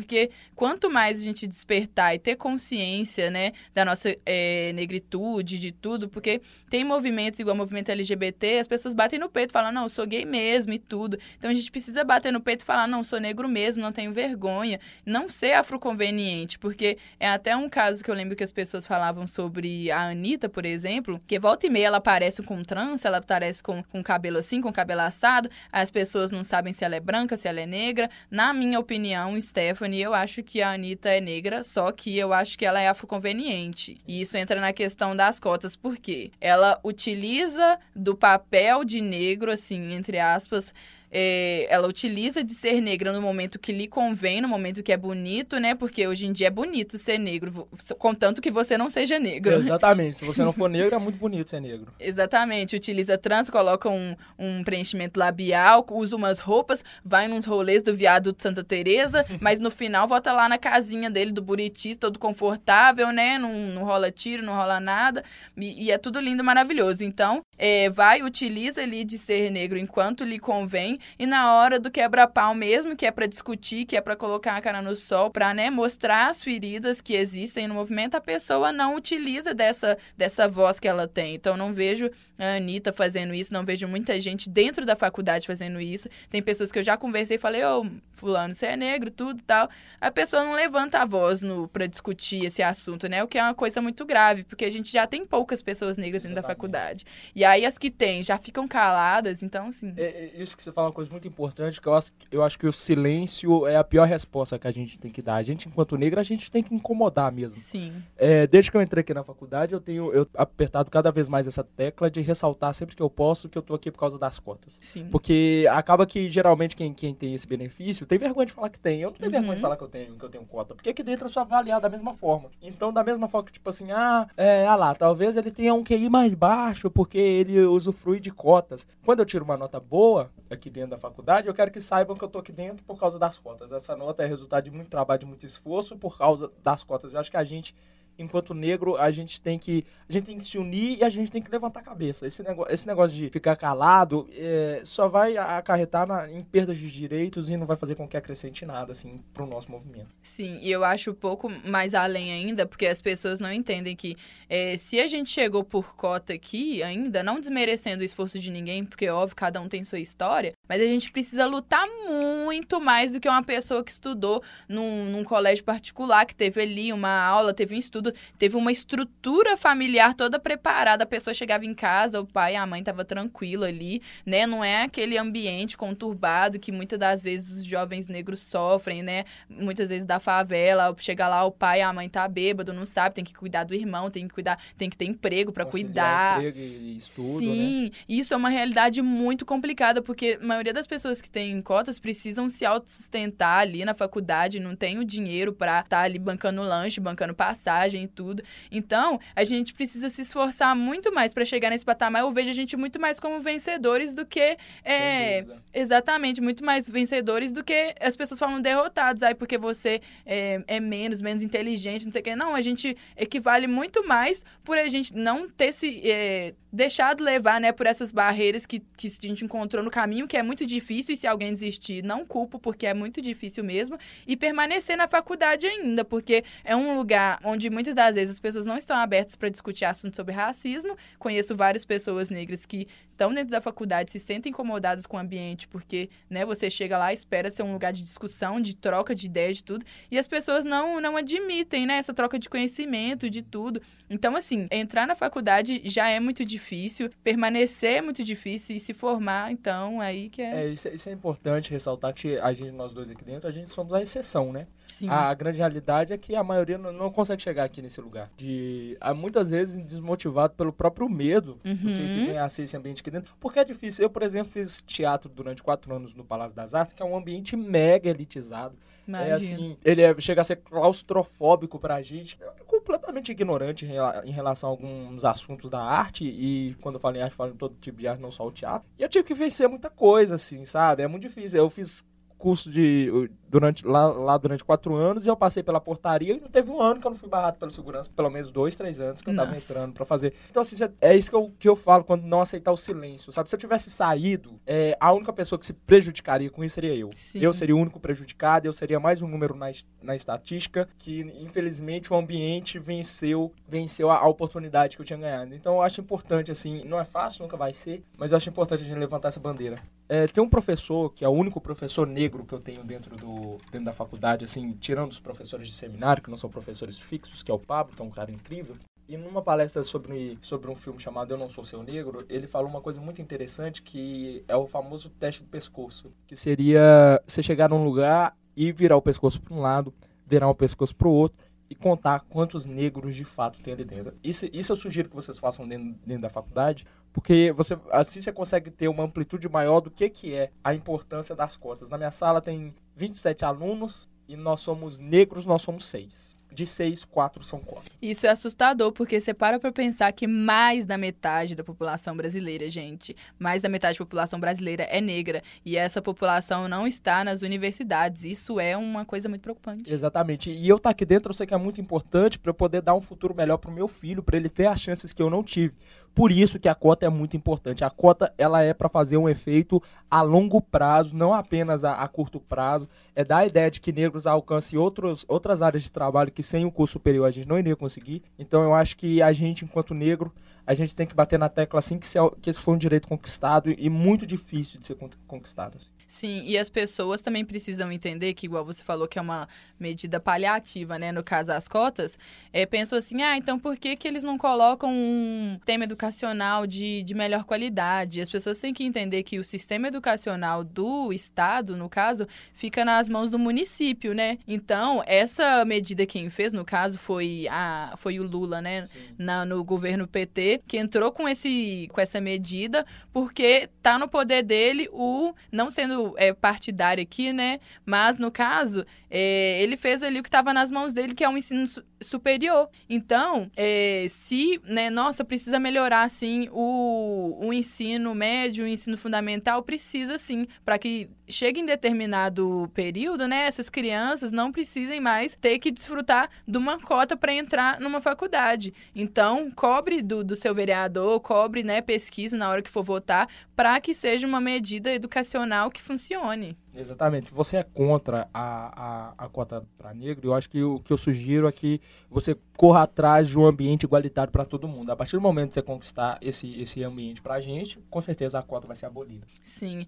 quanto 0.56 0.90
mais 0.90 1.20
a 1.20 1.24
gente 1.24 1.48
despertar 1.48 2.16
e 2.16 2.20
ter 2.20 2.36
consciência, 2.36 3.30
né, 3.30 3.54
da 3.74 3.86
nossa 3.86 4.16
é, 4.26 4.72
negritude, 4.74 5.60
de 5.60 5.72
tudo, 5.72 6.10
porque 6.10 6.42
tem 6.70 6.84
movimentos 6.84 7.40
igual 7.40 7.56
o 7.56 7.58
movimento 7.58 7.90
LGBT, 7.90 8.60
as 8.60 8.68
pessoas 8.68 8.94
batem 8.94 9.20
no 9.20 9.30
peito, 9.30 9.54
falam, 9.54 9.72
não, 9.72 9.84
eu 9.84 9.90
sou 9.90 10.06
gay 10.06 10.26
mesmo 10.26 10.74
e 10.74 10.80
tudo. 10.80 11.18
Então 11.38 11.50
a 11.50 11.54
gente 11.54 11.72
precisa 11.72 12.04
bater 12.04 12.32
no 12.32 12.42
peito 12.42 12.62
e 12.62 12.66
falar, 12.66 12.88
não, 12.88 13.04
sou 13.04 13.20
negro 13.20 13.48
mesmo, 13.48 13.82
não 13.82 13.92
tenho 13.92 14.12
vergonha. 14.12 14.80
Não 15.06 15.30
ser 15.30 15.54
afroconveniente, 15.54 16.60
porque 16.60 16.98
é 17.20 17.30
até 17.30 17.56
um 17.56 17.70
caso 17.70 18.04
que 18.04 18.12
eu 18.12 18.16
lembro 18.16 18.36
que 18.36 18.44
as 18.44 18.52
pessoas 18.52 18.86
falavam 18.86 19.26
sobre 19.26 19.90
a 19.92 20.10
Anitta, 20.10 20.50
por 20.50 20.66
exemplo, 20.66 21.22
que 21.26 21.40
volta 21.40 21.66
e 21.66 21.70
meia 21.70 21.88
ela 21.88 21.98
aparece 21.98 22.42
com 22.44 22.64
trança, 22.64 23.08
ela 23.08 23.18
aparece 23.18 23.64
com, 23.64 23.84
com 23.84 24.04
cabelo 24.04 24.38
assim, 24.38 24.62
com 24.62 24.72
cabelo 24.72 25.02
assado, 25.02 25.50
as 25.72 25.90
pessoas 25.90 26.32
não 26.32 26.44
sabem 26.44 26.74
se 26.74 26.84
ela 26.84 26.96
é 26.96 27.00
branca, 27.00 27.38
se 27.38 27.48
ela 27.48 27.62
é 27.62 27.66
negra. 27.66 28.10
Na 28.30 28.54
minha 28.54 28.80
opinião, 28.80 29.40
Stephanie, 29.40 29.87
eu 29.96 30.14
acho 30.14 30.44
que 30.44 30.62
a 30.62 30.72
Anitta 30.72 31.10
é 31.10 31.22
negra, 31.22 31.64
só 31.64 31.92
que 31.92 32.18
eu 32.18 32.34
acho 32.34 32.58
que 32.58 32.66
ela 32.66 32.82
é 32.82 32.88
afroconveniente. 32.88 33.98
E 34.08 34.22
isso 34.22 34.38
entra 34.38 34.60
na 34.60 34.74
questão 34.74 35.16
das 35.16 35.40
cotas, 35.40 35.76
porque 35.76 36.32
ela 36.42 36.80
utiliza 36.84 37.80
do 37.96 38.16
papel 38.16 38.84
de 38.84 39.02
negro, 39.02 39.52
assim, 39.52 39.94
entre 39.94 40.20
aspas, 40.20 40.74
é, 41.12 41.68
ela 41.70 41.88
utiliza 41.88 42.44
de 42.44 42.54
ser 42.54 42.82
negra 42.82 43.14
no 43.14 43.22
momento 43.22 43.60
que 43.60 43.72
lhe 43.72 43.88
convém, 43.88 44.42
no 44.42 44.48
momento 44.48 44.84
que 44.84 44.92
é 44.92 44.98
bonito, 44.98 45.60
né? 45.60 45.74
Porque 45.74 46.08
hoje 46.08 46.26
em 46.26 46.32
dia 46.32 46.48
é 46.48 46.52
bonito 46.52 46.98
ser 46.98 47.18
negro, 47.18 47.68
contanto 47.98 48.42
que 48.42 48.52
você 48.52 48.78
não 48.78 48.90
seja 48.90 49.18
negro. 49.20 49.54
exatamente. 49.54 50.18
Se 50.18 50.26
você 50.26 50.44
não 50.44 50.54
for 50.54 50.68
negro, 50.70 50.96
é 50.96 51.00
muito 51.00 51.18
bonito 51.18 51.50
ser 51.50 51.62
negro. 51.62 51.94
Exatamente. 52.00 52.76
Utiliza 52.76 53.18
trans, 53.18 53.50
coloca 53.50 53.90
um, 53.90 54.16
um 54.38 54.64
preenchimento 54.64 55.20
labial, 55.20 55.86
usa 55.92 56.16
umas 56.16 56.40
roupas, 56.40 56.84
vai 57.04 57.28
nos 57.28 57.46
rolês 57.46 57.82
do 57.82 57.96
viado 57.96 58.34
de 58.34 58.42
Santa 58.42 58.64
Teresa, 58.64 59.26
mas 59.40 59.60
no 59.60 59.72
final 59.72 60.08
volta 60.08 60.34
lá 60.34 60.50
na 60.50 60.58
casinha 60.58 61.10
dele, 61.10 61.32
do 61.32 61.42
Buriti, 61.42 61.96
todo 61.96 62.20
confortável, 62.20 63.12
né? 63.12 63.38
Não, 63.38 63.54
não 63.54 63.84
rola 63.84 64.12
tiro, 64.12 64.44
não 64.44 64.54
rola 64.54 64.80
nada. 64.80 65.24
E, 65.56 65.86
e 65.86 65.92
é 65.92 65.98
tudo 65.98 66.20
lindo, 66.20 66.44
maravilhoso. 66.44 67.04
Então, 67.04 67.42
é, 67.58 67.90
vai, 67.90 68.22
utiliza 68.22 68.82
ali 68.82 69.04
de 69.04 69.18
ser 69.18 69.50
negro 69.52 69.78
enquanto 69.78 70.24
lhe 70.24 70.40
convém, 70.40 71.00
e 71.18 71.26
na 71.26 71.54
hora 71.54 71.80
do 71.80 71.90
quebra-pau 71.90 72.54
mesmo, 72.54 72.96
que 72.96 73.06
é 73.06 73.12
para 73.12 73.26
discutir, 73.26 73.86
que 73.86 73.96
é 73.96 74.02
para 74.02 74.16
colocar 74.16 74.56
a 74.56 74.62
cara 74.62 74.82
no 74.82 74.96
sol, 74.96 75.30
para 75.30 75.54
né, 75.54 75.70
mostrar 75.70 76.30
as 76.30 76.44
feridas 76.44 77.02
que 77.02 77.14
existem 77.14 77.68
no 77.68 77.74
movimento, 77.74 78.16
a 78.16 78.22
pessoa 78.22 78.72
não 78.72 78.96
utiliza 78.96 79.54
dessa, 79.54 79.98
dessa 80.16 80.48
voz 80.48 80.80
que 80.80 80.88
ela 80.88 81.08
tem. 81.08 81.36
Então, 81.36 81.58
não 81.58 81.74
vejo 81.74 82.10
a 82.38 82.56
Anitta 82.56 82.94
fazendo 82.94 83.34
isso, 83.34 83.54
não 83.54 83.66
vejo 83.66 83.88
muita 83.88 84.20
gente 84.20 84.50
dentro 84.50 84.86
da 84.86 84.96
faculdade 84.96 85.48
fazendo 85.48 85.80
isso. 85.80 86.08
Tem 86.30 86.42
pessoas 86.42 86.72
que 86.72 86.80
eu 86.80 86.84
já 86.84 86.96
conversei 86.96 87.38
e 87.38 87.40
falei, 87.40 87.64
oh, 87.64 87.86
fulano, 88.18 88.54
você 88.54 88.68
é 88.68 88.76
negro, 88.76 89.10
tudo 89.10 89.42
tal. 89.44 89.70
A 90.02 90.12
pessoa 90.12 90.44
não 90.44 90.54
levanta 90.54 91.00
a 91.00 91.06
voz 91.06 91.42
no, 91.42 91.68
pra 91.68 91.86
discutir 91.86 92.46
esse 92.46 92.62
assunto, 92.62 93.08
né? 93.08 93.24
O 93.24 93.28
que 93.28 93.38
é 93.38 93.44
uma 93.44 93.54
coisa 93.54 93.82
muito 93.82 94.06
grave, 94.06 94.44
porque 94.44 94.66
a 94.66 94.72
gente 94.72 94.92
já 94.92 95.08
tem 95.08 95.26
poucas 95.26 95.62
pessoas 95.62 95.98
negras 95.98 96.24
dentro 96.24 96.38
Exatamente. 96.38 96.48
da 96.48 96.56
faculdade. 96.56 97.06
E 97.36 97.46
aí 97.46 97.66
as 97.66 97.78
que 97.78 97.90
tem 97.90 98.24
já 98.24 98.38
ficam 98.38 98.68
caladas, 98.68 99.44
então 99.44 99.68
assim. 99.68 99.94
É, 99.96 100.04
é, 100.04 100.42
isso 100.42 100.58
que 100.58 100.64
você 100.64 100.72
fala 100.72 100.88
é 100.88 100.90
uma 100.90 100.94
coisa 100.94 101.12
muito 101.12 101.28
importante, 101.28 101.80
que 101.80 101.88
eu 101.88 101.94
acho, 101.94 102.12
eu 102.32 102.44
acho 102.44 102.58
que 102.58 102.68
o 102.68 102.74
silêncio 102.74 103.68
é 103.68 103.76
a 103.76 103.84
pior 103.84 104.08
resposta 104.08 104.58
que 104.58 104.68
a 104.68 104.72
gente 104.72 105.00
tem 105.00 105.12
que 105.12 105.22
dar. 105.22 105.36
A 105.36 105.44
gente, 105.44 105.68
enquanto 105.68 105.96
negra, 105.98 106.22
a 106.22 106.24
gente 106.24 106.50
tem 106.50 106.64
que 106.64 106.74
incomodar 106.74 107.32
mesmo. 107.32 107.58
Sim. 107.58 108.02
É, 108.18 108.48
desde 108.48 108.72
que 108.72 108.78
eu 108.78 108.82
entrei 108.82 109.02
aqui 109.02 109.14
na 109.14 109.24
faculdade, 109.24 109.74
eu 109.74 109.80
tenho 109.80 110.12
eu 110.12 110.28
apertado 110.36 110.90
cada 110.90 111.12
vez 111.12 111.30
mais 111.30 111.46
essa 111.46 111.64
tecla 111.64 112.10
de 112.10 112.22
ressaltar 112.22 112.74
sempre 112.74 112.96
que 112.96 113.02
eu 113.02 113.10
posso 113.10 113.48
que 113.48 113.58
eu 113.58 113.62
tô 113.62 113.74
aqui 113.76 113.92
por 113.92 114.00
causa 114.00 114.18
das 114.18 114.40
cotas. 114.40 114.78
Sim. 114.80 115.08
Porque 115.12 115.68
acaba 115.70 116.06
que 116.06 116.30
geralmente 116.30 116.76
quem, 116.76 116.94
quem 116.94 117.14
tem 117.14 117.34
esse 117.34 117.48
benefício 117.48 118.06
tem 118.08 118.18
vergonha 118.18 118.46
de 118.46 118.54
falar 118.54 118.70
que 118.70 118.80
tem. 118.80 119.02
Eu 119.02 119.12
não 119.12 119.18
tenho 119.18 119.32
uhum. 119.32 119.38
vergonha 119.38 119.56
de 119.56 119.62
falar 119.62 119.78
que 119.78 119.84
eu 119.84 119.88
tenho, 119.88 120.16
que 120.16 120.26
eu 120.26 120.30
tenho 120.30 120.46
cota. 120.46 120.74
Porque 120.74 120.90
aqui 120.90 121.04
dentro 121.04 121.26
eu 121.26 121.30
sou 121.30 121.42
avaliado 121.42 121.82
da 121.82 121.90
mesma 121.90 122.14
forma. 122.16 122.50
Então, 122.62 122.92
da 122.92 123.04
mesma 123.04 123.28
forma 123.28 123.46
que, 123.48 123.54
tipo 123.54 123.70
assim, 123.70 123.92
ah, 123.92 124.28
é, 124.36 124.66
ah 124.66 124.76
lá, 124.76 124.96
talvez 124.96 125.36
ele 125.36 125.52
tenha 125.52 125.74
um 125.74 125.84
QI 125.84 126.10
mais 126.10 126.34
baixo 126.34 126.90
porque 126.90 127.18
ele 127.18 127.60
usufrui 127.62 128.20
de 128.20 128.32
cotas. 128.32 128.88
Quando 129.04 129.20
eu 129.20 129.26
tiro 129.26 129.44
uma 129.44 129.58
nota 129.58 129.80
boa 129.80 130.32
aqui 130.50 130.70
dentro 130.70 130.92
da 130.92 130.98
faculdade, 130.98 131.48
eu 131.48 131.54
quero 131.54 131.72
que 131.72 131.82
saibam 131.82 132.16
que 132.16 132.24
eu 132.24 132.30
tô 132.30 132.40
aqui 132.40 132.52
dentro 132.52 132.84
por 132.86 133.00
causa 133.00 133.20
das 133.20 133.38
cotas. 133.38 133.72
Essa 133.72 133.96
nota 133.96 134.24
é 134.24 134.26
resultado 134.26 134.64
de 134.64 134.72
muito 134.72 134.90
trabalho, 134.90 135.20
de 135.20 135.26
muito 135.26 135.46
esforço 135.46 135.98
por 135.98 136.18
causa 136.18 136.52
das 136.64 136.84
cotas. 136.84 137.14
Eu 137.14 137.20
acho 137.20 137.32
que 137.32 137.38
a 137.38 137.44
gente 137.44 137.76
enquanto 138.18 138.54
negro, 138.54 138.98
a 138.98 139.12
gente 139.12 139.40
tem 139.40 139.60
que 139.60 139.86
a 140.10 140.14
gente 140.14 140.26
tem 140.26 140.38
que 140.38 140.46
se 140.46 140.58
unir 140.58 141.00
e 141.00 141.04
a 141.04 141.10
gente 141.10 141.32
tem 141.32 141.42
que 141.42 141.52
levantar 141.52 141.82
a 141.82 141.84
cabeça. 141.84 142.26
Esse 142.26 142.42
negócio, 142.42 142.74
esse 142.74 142.88
negócio 142.88 143.16
de 143.16 143.30
ficar 143.30 143.56
calado 143.56 144.28
é, 144.34 144.82
só 144.86 145.08
vai 145.08 145.38
acarretar 145.38 146.08
na, 146.08 146.32
em 146.32 146.42
perdas 146.44 146.78
de 146.78 146.90
direitos 146.90 147.50
e 147.50 147.58
não 147.58 147.66
vai 147.66 147.76
fazer 147.76 147.96
com 147.96 148.08
que 148.08 148.16
acrescente 148.16 148.66
nada 148.66 148.92
assim 148.94 149.22
para 149.34 149.44
o 149.44 149.48
nosso 149.48 149.70
movimento. 149.70 150.08
Sim, 150.22 150.60
e 150.62 150.72
eu 150.72 150.84
acho 150.84 151.12
um 151.12 151.16
pouco 151.16 151.50
mais 151.66 151.94
além 151.94 152.32
ainda, 152.32 152.66
porque 152.66 152.88
as 152.88 153.02
pessoas 153.02 153.40
não 153.40 153.52
entendem 153.52 153.96
que 153.96 154.16
é, 154.50 154.78
se 154.78 155.00
a 155.00 155.08
gente 155.08 155.30
chegou 155.30 155.64
por 155.64 155.96
cota 155.96 156.34
aqui 156.34 156.82
ainda, 156.82 157.22
não 157.22 157.40
desmerecendo 157.40 158.02
o 158.02 158.06
esforço 158.06 158.40
de 158.40 158.50
ninguém, 158.50 158.86
porque 158.86 159.10
óbvio 159.10 159.36
cada 159.36 159.60
um 159.60 159.68
tem 159.68 159.84
sua 159.84 160.00
história, 160.00 160.54
mas 160.68 160.82
a 160.82 160.86
gente 160.86 161.12
precisa 161.12 161.46
lutar 161.46 161.86
muito 162.10 162.80
mais 162.80 163.12
do 163.12 163.20
que 163.20 163.28
uma 163.28 163.44
pessoa 163.44 163.84
que 163.84 163.92
estudou 163.92 164.42
num, 164.70 165.06
num 165.06 165.24
colégio 165.24 165.64
particular, 165.64 166.26
que 166.26 166.36
teve 166.36 166.62
ali 166.62 166.94
uma 166.94 167.22
aula, 167.22 167.54
teve 167.54 167.76
um 167.76 167.78
estudo 167.78 168.07
teve 168.38 168.56
uma 168.56 168.72
estrutura 168.72 169.58
familiar 169.58 170.14
toda 170.14 170.40
preparada. 170.40 171.04
A 171.04 171.08
pessoa 171.08 171.34
chegava 171.34 171.66
em 171.66 171.74
casa, 171.74 172.22
o 172.22 172.26
pai 172.26 172.54
e 172.54 172.56
a 172.56 172.66
mãe 172.66 172.80
estavam 172.80 173.06
tranquilo 173.06 173.64
ali, 173.64 174.02
né? 174.26 174.46
Não 174.46 174.64
é 174.64 174.84
aquele 174.84 175.18
ambiente 175.18 175.78
conturbado 175.78 176.60
que 176.60 176.72
muitas 176.72 177.00
das 177.00 177.24
vezes 177.24 177.58
os 177.58 177.66
jovens 177.66 178.08
negros 178.08 178.40
sofrem, 178.40 179.02
né? 179.02 179.26
Muitas 179.50 179.90
vezes 179.90 180.06
da 180.06 180.20
favela, 180.20 180.96
chega 181.00 181.28
lá 181.28 181.44
o 181.46 181.52
pai 181.52 181.80
e 181.80 181.82
a 181.82 181.94
mãe 181.94 182.10
tá 182.10 182.28
bêbado, 182.28 182.74
não 182.74 182.86
sabe, 182.86 183.16
tem 183.16 183.24
que 183.24 183.34
cuidar 183.34 183.64
do 183.64 183.74
irmão, 183.74 184.10
tem 184.10 184.28
que 184.28 184.34
cuidar, 184.34 184.60
tem 184.78 184.90
que 184.90 184.98
ter 184.98 185.06
emprego 185.06 185.52
para 185.52 185.66
cuidar. 185.66 186.40
Emprego 186.40 186.60
e 186.60 186.98
estudo, 186.98 187.40
Sim, 187.40 187.86
né? 187.86 187.92
isso 188.08 188.34
é 188.34 188.38
uma 188.38 188.50
realidade 188.50 189.02
muito 189.02 189.46
complicada, 189.46 190.02
porque 190.02 190.38
a 190.42 190.46
maioria 190.46 190.74
das 190.74 190.88
pessoas 190.88 191.22
que 191.22 191.30
têm 191.30 191.62
cotas 191.62 192.00
precisam 192.00 192.50
se 192.50 192.66
autossustentar 192.66 193.60
ali 193.60 193.84
na 193.86 193.94
faculdade, 193.94 194.60
não 194.60 194.76
tem 194.76 195.00
o 195.00 195.06
dinheiro 195.06 195.54
para 195.54 195.80
estar 195.80 195.98
tá 195.98 196.04
ali 196.04 196.20
bancando 196.20 196.62
lanche, 196.62 197.00
bancando 197.00 197.34
passagem, 197.34 197.97
e 198.04 198.08
tudo. 198.08 198.44
Então, 198.72 199.20
a 199.36 199.44
gente 199.44 199.74
precisa 199.74 200.10
se 200.10 200.22
esforçar 200.22 200.76
muito 200.76 201.14
mais 201.14 201.34
para 201.34 201.46
chegar 201.46 201.70
nesse 201.70 201.86
patamar. 201.86 202.22
Eu 202.22 202.32
vejo 202.32 202.50
a 202.50 202.54
gente 202.54 202.76
muito 202.76 203.00
mais 203.00 203.20
como 203.20 203.40
vencedores 203.40 204.14
do 204.14 204.26
que. 204.26 204.58
É, 204.84 205.46
exatamente, 205.74 206.42
muito 206.42 206.64
mais 206.64 206.90
vencedores 206.90 207.52
do 207.52 207.64
que 207.64 207.96
as 208.00 208.16
pessoas 208.16 208.40
falam 208.40 208.62
derrotados. 208.62 209.24
Aí, 209.24 209.36
porque 209.36 209.58
você 209.58 210.02
é, 210.26 210.64
é 210.68 210.80
menos, 210.80 211.22
menos 211.22 211.44
inteligente, 211.44 212.06
não 212.06 212.12
sei 212.12 212.22
o 212.22 212.24
quê. 212.24 212.36
Não, 212.36 212.56
a 212.56 212.62
gente 212.62 212.96
equivale 213.16 213.68
muito 213.68 214.06
mais 214.08 214.46
por 214.64 214.78
a 214.78 214.88
gente 214.88 215.16
não 215.16 215.50
ter 215.50 215.74
se. 215.74 216.02
É, 216.10 216.54
deixado 216.72 217.24
levar, 217.24 217.60
né, 217.62 217.72
por 217.72 217.86
essas 217.86 218.12
barreiras 218.12 218.66
que, 218.66 218.80
que 218.80 219.08
a 219.08 219.28
gente 219.28 219.46
encontrou 219.46 219.84
no 219.84 219.90
caminho, 219.90 220.28
que 220.28 220.38
é 220.38 220.44
muito 220.44 220.66
difícil, 220.66 221.14
e 221.14 221.18
se 221.18 221.26
alguém 221.26 221.52
desistir, 221.52 222.04
não 222.04 222.26
culpo, 222.26 222.60
porque 222.60 222.86
é 222.86 222.94
muito 222.94 223.22
difícil 223.22 223.64
mesmo, 223.64 223.98
e 224.26 224.36
permanecer 224.36 224.98
na 224.98 225.08
faculdade 225.08 225.66
ainda, 225.66 226.04
porque 226.04 226.44
é 226.64 226.76
um 226.76 226.96
lugar 226.98 227.40
onde 227.44 227.70
muitas 227.70 227.87
das 227.94 228.16
vezes 228.16 228.36
as 228.36 228.40
pessoas 228.40 228.66
não 228.66 228.78
estão 228.78 228.98
abertas 228.98 229.36
para 229.36 229.50
discutir 229.50 229.86
assuntos 229.86 230.16
sobre 230.16 230.34
racismo. 230.34 230.96
Conheço 231.20 231.56
várias 231.56 231.86
pessoas 231.86 232.30
negras 232.30 232.66
que 232.66 232.88
estão 233.18 233.34
dentro 233.34 233.50
da 233.50 233.60
faculdade, 233.60 234.12
se 234.12 234.20
sentem 234.20 234.52
incomodadas 234.52 235.08
com 235.08 235.18
o 235.18 235.20
ambiente, 235.20 235.68
porque, 235.68 236.08
né, 236.30 236.46
você 236.46 236.70
chega 236.70 237.00
lá, 237.00 237.12
espera 237.12 237.50
ser 237.50 237.64
um 237.64 237.74
lugar 237.74 237.92
de 237.92 238.04
discussão, 238.04 238.62
de 238.62 238.76
troca 238.76 239.16
de 239.16 239.26
ideias, 239.26 239.58
de 239.58 239.64
tudo, 239.64 239.84
e 240.12 240.20
as 240.20 240.28
pessoas 240.28 240.64
não, 240.64 241.02
não 241.02 241.18
admitem, 241.18 241.88
né, 241.88 241.98
essa 241.98 242.14
troca 242.14 242.38
de 242.38 242.48
conhecimento, 242.48 243.28
de 243.28 243.42
tudo. 243.42 243.82
Então, 244.08 244.36
assim, 244.36 244.68
entrar 244.70 245.08
na 245.08 245.16
faculdade 245.16 245.82
já 245.84 246.08
é 246.08 246.20
muito 246.20 246.46
difícil, 246.46 247.10
permanecer 247.24 247.96
é 247.96 248.02
muito 248.02 248.24
difícil 248.24 248.76
e 248.76 248.80
se 248.80 248.94
formar, 248.94 249.52
então, 249.52 250.00
aí 250.00 250.30
que 250.30 250.42
é... 250.44 250.66
É, 250.66 250.68
isso, 250.70 250.88
é, 250.88 250.94
isso 250.94 251.10
é 251.10 251.12
importante 251.12 251.72
ressaltar 251.72 252.14
que 252.14 252.38
a 252.38 252.54
gente, 252.54 252.72
nós 252.72 252.94
dois 252.94 253.10
aqui 253.10 253.24
dentro, 253.24 253.50
a 253.50 253.52
gente 253.52 253.72
somos 253.72 253.94
a 253.96 254.02
exceção, 254.02 254.54
né? 254.54 254.68
Sim. 254.88 255.10
A 255.10 255.34
grande 255.34 255.58
realidade 255.58 256.14
é 256.14 256.18
que 256.18 256.36
a 256.36 256.44
maioria 256.44 256.78
não, 256.78 256.92
não, 256.92 257.12
consegue 257.12 257.42
chegar 257.42 257.64
aqui 257.64 257.82
nesse 257.82 258.02
lugar. 258.02 258.32
De, 258.36 258.98
muitas 259.16 259.52
vezes 259.52 259.78
desmotivado 259.84 260.54
pelo 260.56 260.74
próprio 260.74 261.08
medo 261.10 261.60
uhum. 261.64 261.76
do 261.76 261.82
que, 261.82 261.94
que 261.94 262.26
ganhar 262.28 262.46
esse 262.48 262.78
ambiente 262.78 263.02
aqui 263.02 263.12
dentro. 263.12 263.34
Porque 263.40 263.60
é 263.60 263.66
difícil. 263.66 264.04
Eu, 264.04 264.10
por 264.10 264.24
exemplo, 264.24 264.52
fiz 264.52 264.82
teatro 264.82 265.30
durante 265.30 265.62
quatro 265.62 265.94
anos 265.94 266.14
no 266.14 266.24
Palácio 266.24 266.56
das 266.56 266.74
Artes, 266.74 266.94
que 266.94 267.02
é 267.02 267.06
um 267.06 267.16
ambiente 267.16 267.56
mega 267.56 268.10
elitizado. 268.10 268.76
Imagina. 269.08 269.30
É 269.30 269.34
assim, 269.36 269.78
ele 269.86 270.02
é, 270.02 270.20
chega 270.20 270.42
a 270.42 270.44
ser 270.44 270.58
claustrofóbico 270.58 271.80
pra 271.80 272.02
gente, 272.02 272.38
é 272.42 272.64
completamente 272.66 273.32
ignorante 273.32 273.86
em, 273.86 273.94
em, 274.26 274.32
relação 274.32 274.70
a 274.70 274.72
alguns 274.74 275.24
assuntos 275.24 275.70
da 275.70 275.82
arte, 275.82 276.26
e 276.26 276.76
quando 276.82 276.96
eu 276.96 277.00
falo 277.00 277.16
em 277.16 277.22
arte, 277.22 277.34
falo 277.34 277.52
em 277.52 277.56
todo 277.56 277.78
tipo 277.80 278.00
de 278.00 278.08
arte, 278.08 278.22
não 278.22 278.32
só 278.32 278.46
o 278.46 278.52
teatro. 278.52 278.88
E 279.00 279.04
eu 279.04 279.08
tive 279.08 279.24
que 279.24 279.34
vencer 279.34 279.70
muita 279.70 279.90
coisa, 279.90 280.36
assim, 280.36 280.66
sabe? 280.66 281.04
É 281.04 281.08
muito 281.08 281.24
difícil. 281.24 281.58
Eu 281.58 281.70
fiz 281.70 282.04
curso 282.38 282.70
de 282.70 283.12
durante 283.50 283.86
lá, 283.86 284.08
lá 284.08 284.38
durante 284.38 284.64
quatro 284.64 284.94
anos 284.96 285.26
e 285.26 285.30
eu 285.30 285.36
passei 285.36 285.64
pela 285.64 285.80
portaria 285.80 286.36
e 286.36 286.40
não 286.40 286.50
teve 286.50 286.70
um 286.70 286.82
ano 286.82 287.00
que 287.00 287.08
eu 287.08 287.12
não 287.12 287.18
fui 287.18 287.30
barrado 287.30 287.58
pelo 287.58 287.72
segurança, 287.72 288.10
pelo 288.16 288.30
menos 288.30 288.52
dois, 288.52 288.76
três 288.76 289.00
anos 289.00 289.22
que 289.22 289.30
eu 289.30 289.34
Nossa. 289.34 289.48
tava 289.48 289.58
entrando 289.58 289.94
para 289.94 290.06
fazer. 290.06 290.34
Então, 290.50 290.62
assim, 290.62 290.76
é 291.02 291.16
isso 291.16 291.30
que 291.30 291.36
eu, 291.36 291.52
que 291.58 291.70
eu 291.70 291.76
falo 291.76 292.04
quando 292.04 292.24
não 292.24 292.42
aceitar 292.42 292.72
o 292.72 292.78
silêncio, 292.78 293.32
sabe? 293.32 293.50
Se 293.50 293.56
eu 293.56 293.60
tivesse 293.60 293.90
saído, 293.90 294.60
é, 294.66 294.98
a 295.00 295.14
única 295.14 295.32
pessoa 295.32 295.58
que 295.58 295.66
se 295.66 295.74
prejudicaria 295.74 296.50
com 296.50 296.64
isso 296.64 296.76
seria 296.76 296.96
eu. 296.96 297.10
Sim. 297.16 297.40
Eu 297.40 297.54
seria 297.54 297.76
o 297.76 297.80
único 297.80 298.00
prejudicado, 298.00 298.68
eu 298.68 298.74
seria 298.74 299.00
mais 299.00 299.22
um 299.22 299.28
número 299.28 299.56
na, 299.56 299.68
na 300.02 300.16
estatística 300.16 300.88
que, 300.98 301.22
infelizmente, 301.40 302.12
o 302.12 302.16
ambiente 302.16 302.80
venceu, 302.80 303.52
venceu 303.68 304.10
a, 304.10 304.18
a 304.18 304.28
oportunidade 304.28 304.96
que 304.96 305.02
eu 305.02 305.06
tinha 305.06 305.20
ganhado. 305.20 305.56
Então, 305.56 305.76
eu 305.76 305.82
acho 305.82 306.02
importante, 306.02 306.52
assim, 306.52 306.84
não 306.86 307.00
é 307.00 307.06
fácil, 307.06 307.44
nunca 307.44 307.56
vai 307.56 307.74
ser, 307.74 308.04
mas 308.18 308.32
eu 308.32 308.38
acho 308.38 308.50
importante 308.50 308.84
a 308.84 308.86
gente 308.86 309.00
levantar 309.00 309.30
essa 309.30 309.40
bandeira. 309.40 309.78
É, 310.10 310.26
tem 310.26 310.42
um 310.42 310.50
professor, 310.50 311.12
que 311.14 311.26
é 311.26 311.28
o 311.28 311.32
único 311.32 311.60
professor 311.60 312.08
negro 312.08 312.46
que 312.46 312.54
eu 312.54 312.60
tenho 312.60 312.84
dentro, 312.84 313.16
do, 313.16 313.58
dentro 313.72 313.86
da 313.86 313.94
faculdade, 313.94 314.46
assim, 314.46 314.72
tirando 314.74 315.12
os 315.12 315.20
professores 315.20 315.68
de 315.68 315.74
seminário, 315.74 316.24
que 316.24 316.30
não 316.30 316.38
são 316.38 316.50
professores 316.50 316.98
fixos, 316.98 317.44
que 317.44 317.52
é 317.52 317.54
o 317.54 317.60
Pablo, 317.60 317.96
que 317.96 318.02
é 318.02 318.06
um 318.06 318.10
cara 318.10 318.32
incrível. 318.32 318.76
E 319.08 319.16
numa 319.16 319.42
palestra 319.42 319.84
sobre, 319.84 320.38
sobre 320.42 320.70
um 320.70 320.76
filme 320.76 321.00
chamado 321.00 321.34
Eu 321.34 321.38
Não 321.38 321.50
Sou 321.50 321.64
Seu 321.64 321.82
Negro, 321.82 322.26
ele 322.30 322.48
falou 322.48 322.70
uma 322.70 322.82
coisa 322.82 323.00
muito 323.00 323.22
interessante 323.22 323.82
que 323.82 324.44
é 324.48 324.56
o 324.56 324.68
famoso 324.68 325.10
teste 325.10 325.44
do 325.44 325.50
pescoço. 325.50 326.12
Que 326.26 326.36
seria 326.36 327.22
você 327.26 327.42
chegar 327.42 327.70
num 327.70 327.86
lugar 327.86 328.36
e 328.56 328.72
virar 328.72 328.98
o 328.98 329.02
pescoço 329.02 329.42
para 329.42 329.54
um 329.54 329.62
lado, 329.62 329.94
virar 330.26 330.50
o 330.50 330.56
pescoço 330.56 330.94
para 330.94 331.08
o 331.08 331.12
outro 331.12 331.48
e 331.70 331.76
contar 331.76 332.22
quantos 332.22 332.66
negros 332.66 333.16
de 333.16 333.24
fato 333.24 333.62
tem 333.62 333.74
ali 333.74 333.86
dentro. 333.86 334.14
Isso, 334.24 334.46
isso 334.52 334.74
eu 334.74 334.78
sugiro 334.78 335.10
que 335.10 335.16
vocês 335.16 335.38
façam 335.38 335.68
dentro, 335.68 335.96
dentro 336.06 336.24
da 336.24 336.30
faculdade, 336.30 336.86
porque 337.18 337.52
você 337.52 337.76
assim 337.92 338.22
você 338.22 338.32
consegue 338.32 338.70
ter 338.70 338.88
uma 338.88 339.04
amplitude 339.04 339.50
maior 339.50 339.82
do 339.82 339.90
que, 339.90 340.08
que 340.08 340.36
é 340.36 340.52
a 340.64 340.76
importância 340.76 341.36
das 341.36 341.56
cotas. 341.58 341.90
Na 341.90 341.98
minha 341.98 342.12
sala 342.12 342.40
tem 342.40 342.76
27 342.96 343.44
alunos 343.44 344.08
e 344.28 344.36
nós 344.36 344.60
somos 344.60 345.00
negros, 345.00 345.44
nós 345.44 345.64
somos 345.64 345.86
seis 345.86 346.38
de 346.58 346.66
seis, 346.66 347.04
quatro 347.06 347.44
são 347.44 347.60
contra. 347.60 347.94
Isso 348.02 348.26
é 348.26 348.30
assustador, 348.30 348.92
porque 348.92 349.22
você 349.22 349.34
para 349.34 349.60
pra 349.60 349.72
pensar 349.72 350.12
que 350.12 350.26
mais 350.26 350.86
da 350.86 350.98
metade 350.98 351.56
da 351.56 351.64
população 351.64 352.18
brasileira, 352.18 352.68
gente, 352.70 353.16
mais 353.38 353.62
da 353.62 353.70
metade 353.70 353.98
da 353.98 354.04
população 354.04 354.40
brasileira 354.40 354.84
é 354.84 355.00
negra. 355.00 355.44
E 355.64 355.78
essa 355.78 356.02
população 356.02 356.68
não 356.68 356.88
está 356.88 357.24
nas 357.24 357.44
universidades. 357.44 358.24
Isso 358.24 358.60
é 358.60 358.76
uma 358.76 359.06
coisa 359.06 359.30
muito 359.30 359.42
preocupante. 359.42 359.94
Exatamente. 359.94 360.50
E 360.50 360.68
eu 360.68 360.78
estar 360.78 360.90
tá 360.90 360.92
aqui 360.92 361.06
dentro, 361.06 361.30
eu 361.30 361.36
sei 361.36 361.46
que 361.46 361.54
é 361.54 361.58
muito 361.58 361.80
importante 361.80 362.40
para 362.40 362.50
eu 362.50 362.56
poder 362.56 362.82
dar 362.82 362.96
um 362.96 363.02
futuro 363.02 363.36
melhor 363.36 363.58
pro 363.58 363.72
meu 363.72 363.88
filho, 363.88 364.24
para 364.24 364.38
ele 364.38 364.50
ter 364.50 364.66
as 364.66 364.82
chances 364.82 365.14
que 365.14 365.22
eu 365.22 365.30
não 365.30 365.44
tive. 365.44 365.76
Por 366.18 366.32
isso 366.32 366.58
que 366.58 366.68
a 366.68 366.74
cota 366.74 367.06
é 367.06 367.10
muito 367.10 367.38
importante. 367.38 367.84
A 367.84 367.92
cota 367.92 368.34
ela 368.40 368.64
é 368.64 368.74
para 368.74 368.90
fazer 368.90 369.18
um 369.18 369.30
efeito 369.30 369.80
a 370.10 370.24
longo 370.24 370.60
prazo, 370.60 371.16
não 371.16 371.32
apenas 371.32 371.84
a, 371.84 371.94
a, 371.94 372.08
curto 372.08 372.40
prazo. 372.40 372.90
É 373.16 373.24
dar 373.24 373.38
a 373.38 373.46
ideia 373.46 373.70
de 373.70 373.80
que 373.80 373.92
negros 373.92 374.26
alcancem 374.26 374.80
outros, 374.80 375.24
outras 375.28 375.62
áreas 375.62 375.84
de 375.84 375.92
trabalho 375.92 376.32
que 376.32 376.42
sem 376.42 376.66
o 376.66 376.72
curso 376.72 376.94
superior 376.94 377.28
a 377.28 377.30
gente 377.30 377.48
não 377.48 377.60
iria 377.60 377.76
conseguir. 377.76 378.24
Então 378.40 378.64
eu 378.64 378.74
acho 378.74 378.98
que 378.98 379.22
a 379.22 379.32
gente, 379.32 379.64
enquanto 379.64 379.94
negro, 379.94 380.34
a 380.66 380.74
gente 380.74 380.96
tem 380.96 381.06
que 381.06 381.14
bater 381.14 381.38
na 381.38 381.50
tecla 381.50 381.78
assim 381.78 382.00
que, 382.00 382.08
se, 382.08 382.18
que 382.42 382.50
esse 382.50 382.64
foi 382.64 382.74
um 382.74 382.80
direito 382.80 383.08
conquistado 383.08 383.70
e 383.70 383.88
muito 383.88 384.26
difícil 384.26 384.80
de 384.80 384.88
ser 384.88 384.98
conquistado. 385.28 385.78
Assim. 385.78 385.97
Sim, 386.08 386.42
e 386.46 386.58
as 386.58 386.70
pessoas 386.70 387.22
também 387.22 387.44
precisam 387.44 387.92
entender 387.92 388.34
que, 388.34 388.46
igual 388.46 388.64
você 388.64 388.82
falou, 388.82 389.10
que 389.10 389.20
é 389.20 389.22
uma 389.22 389.48
medida 389.78 390.22
paliativa, 390.22 390.98
né? 390.98 391.12
No 391.12 391.22
caso, 391.22 391.52
as 391.52 391.68
cotas, 391.68 392.18
é, 392.54 392.66
pensam 392.66 392.98
assim, 392.98 393.22
ah, 393.22 393.38
então 393.38 393.60
por 393.60 393.76
que, 393.78 393.96
que 393.96 394.08
eles 394.08 394.24
não 394.24 394.38
colocam 394.38 394.90
um 394.90 395.60
tema 395.66 395.84
educacional 395.84 396.66
de, 396.66 397.04
de 397.04 397.14
melhor 397.14 397.44
qualidade? 397.44 398.22
As 398.22 398.30
pessoas 398.30 398.58
têm 398.58 398.74
que 398.74 398.86
entender 398.86 399.22
que 399.24 399.38
o 399.38 399.44
sistema 399.44 399.90
educacional 399.90 400.64
do 400.64 401.12
Estado, 401.12 401.76
no 401.76 401.90
caso, 401.90 402.26
fica 402.54 402.86
nas 402.86 403.10
mãos 403.10 403.30
do 403.30 403.38
município, 403.38 404.14
né? 404.14 404.40
Então, 404.48 405.04
essa 405.06 405.64
medida 405.66 406.06
quem 406.06 406.30
fez, 406.30 406.54
no 406.54 406.64
caso, 406.64 406.98
foi, 406.98 407.48
a, 407.52 407.94
foi 407.98 408.18
o 408.18 408.24
Lula, 408.24 408.62
né? 408.62 408.88
Na, 409.18 409.46
no 409.46 409.62
governo 409.62 410.08
PT, 410.08 410.62
que 410.66 410.78
entrou 410.78 411.12
com, 411.12 411.28
esse, 411.28 411.90
com 411.92 412.00
essa 412.00 412.22
medida, 412.22 412.86
porque 413.12 413.70
tá 413.84 414.00
no 414.00 414.08
poder 414.08 414.42
dele 414.42 414.88
o, 414.92 415.34
não 415.52 415.70
sendo 415.70 415.97
sendo 415.98 416.14
é, 416.18 416.34
partidário 416.34 417.02
aqui, 417.02 417.34
né? 417.34 417.60
Mas, 417.86 418.18
no 418.18 418.32
caso, 418.32 418.86
é, 419.10 419.62
ele 419.62 419.76
fez 419.76 420.04
ali 420.04 420.20
o 420.20 420.24
que 420.24 420.30
estava 420.30 420.54
nas 420.54 420.70
mãos 420.70 420.94
dele, 420.94 421.16
que 421.16 421.24
é 421.24 421.30
um 421.30 421.38
ensino 421.38 421.68
su 421.68 421.84
superior. 422.00 422.70
Então, 422.88 423.50
é, 423.58 424.06
se, 424.08 424.62
né, 424.64 424.92
nossa, 424.92 425.26
precisa 425.26 425.60
melhorar, 425.60 426.04
assim, 426.04 426.48
o, 426.52 427.36
o 427.42 427.52
ensino 427.52 428.14
médio, 428.14 428.66
o 428.66 428.68
ensino 428.68 428.96
fundamental, 428.96 429.64
precisa, 429.64 430.16
sim, 430.20 430.46
para 430.64 430.78
que 430.78 431.10
chegue 431.28 431.60
em 431.60 431.66
determinado 431.66 432.70
período, 432.74 433.28
né, 433.28 433.48
essas 433.48 433.68
crianças 433.68 434.32
não 434.32 434.52
precisem 434.52 435.02
mais 435.02 435.36
ter 435.36 435.58
que 435.58 435.72
desfrutar 435.72 436.30
de 436.48 436.58
uma 436.58 436.80
cota 436.80 437.18
para 437.18 437.34
entrar 437.34 437.80
numa 437.80 438.00
faculdade. 438.00 438.72
Então, 438.96 439.50
cobre 439.52 440.04
do, 440.04 440.24
do 440.24 440.36
seu 440.36 440.54
vereador, 440.54 441.20
cobre, 441.20 441.64
né, 441.64 441.82
pesquisa 441.82 442.38
na 442.38 442.50
hora 442.50 442.62
que 442.62 442.70
for 442.70 442.84
votar, 442.84 443.28
para 443.56 443.82
que 443.82 443.94
seja 443.94 444.28
uma 444.28 444.40
medida 444.40 444.92
educacional 444.92 445.72
que 445.72 445.82
funcione. 445.88 446.58
Exatamente. 446.76 447.32
Você 447.32 447.58
é 447.58 447.64
contra 447.64 448.30
a, 448.34 449.14
a, 449.18 449.26
a 449.26 449.30
cota 449.30 449.66
para 449.78 449.94
negro, 449.94 450.28
eu 450.28 450.34
acho 450.34 450.50
que 450.50 450.62
o 450.62 450.80
que 450.80 450.94
eu 450.94 450.98
sugiro 450.98 451.48
é 451.48 451.52
que 451.52 451.82
você 452.10 452.38
corra 452.56 452.84
atrás 452.84 453.28
de 453.28 453.40
um 453.40 453.46
ambiente 453.46 453.84
igualitário 453.84 454.32
para 454.32 454.46
todo 454.46 454.68
mundo. 454.68 454.92
A 454.92 454.96
partir 454.96 455.16
do 455.16 455.22
momento 455.22 455.50
que 455.50 455.54
você 455.56 455.62
conquistar 455.62 456.18
esse, 456.22 456.60
esse 456.60 456.84
ambiente 456.84 457.22
para 457.22 457.36
a 457.36 457.42
gente, 457.42 457.80
com 457.90 458.02
certeza 458.02 458.38
a 458.38 458.44
cota 458.44 458.68
vai 458.68 458.76
ser 458.76 458.86
abolida. 458.86 459.26
Sim. 459.42 459.88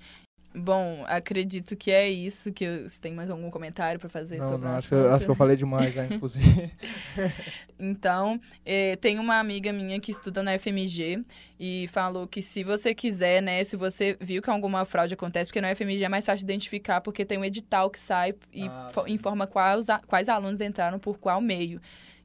Bom, 0.53 1.03
acredito 1.07 1.75
que 1.75 1.91
é 1.91 2.09
isso. 2.09 2.51
Que 2.51 2.63
eu, 2.63 2.89
você 2.89 2.99
tem 2.99 3.13
mais 3.13 3.29
algum 3.29 3.49
comentário 3.51 3.99
para 3.99 4.09
fazer 4.09 4.37
não, 4.37 4.49
sobre 4.49 4.67
não, 4.67 4.75
acho, 4.75 4.95
acho 4.95 5.25
que 5.25 5.31
eu 5.31 5.35
falei 5.35 5.55
demais, 5.55 5.93
né, 5.93 6.09
inclusive. 6.11 6.71
então, 7.79 8.39
é, 8.65 8.95
tem 8.95 9.19
uma 9.19 9.39
amiga 9.39 9.71
minha 9.71 9.99
que 9.99 10.11
estuda 10.11 10.41
na 10.41 10.57
FMG 10.57 11.23
e 11.59 11.87
falou 11.89 12.27
que 12.27 12.41
se 12.41 12.63
você 12.63 12.95
quiser, 12.95 13.41
né, 13.41 13.63
se 13.63 13.77
você 13.77 14.17
viu 14.19 14.41
que 14.41 14.49
alguma 14.49 14.85
fraude 14.85 15.13
acontece, 15.13 15.49
porque 15.49 15.61
na 15.61 15.75
FMG 15.75 16.03
é 16.03 16.09
mais 16.09 16.25
fácil 16.25 16.43
identificar, 16.43 16.99
porque 17.01 17.23
tem 17.23 17.37
um 17.37 17.45
edital 17.45 17.89
que 17.91 17.99
sai 17.99 18.33
e 18.51 18.67
ah, 18.67 18.89
informa 19.07 19.45
quais, 19.45 19.85
quais 20.07 20.27
alunos 20.27 20.61
entraram 20.61 20.97
por 20.97 21.19
qual 21.19 21.39
meio. 21.39 21.79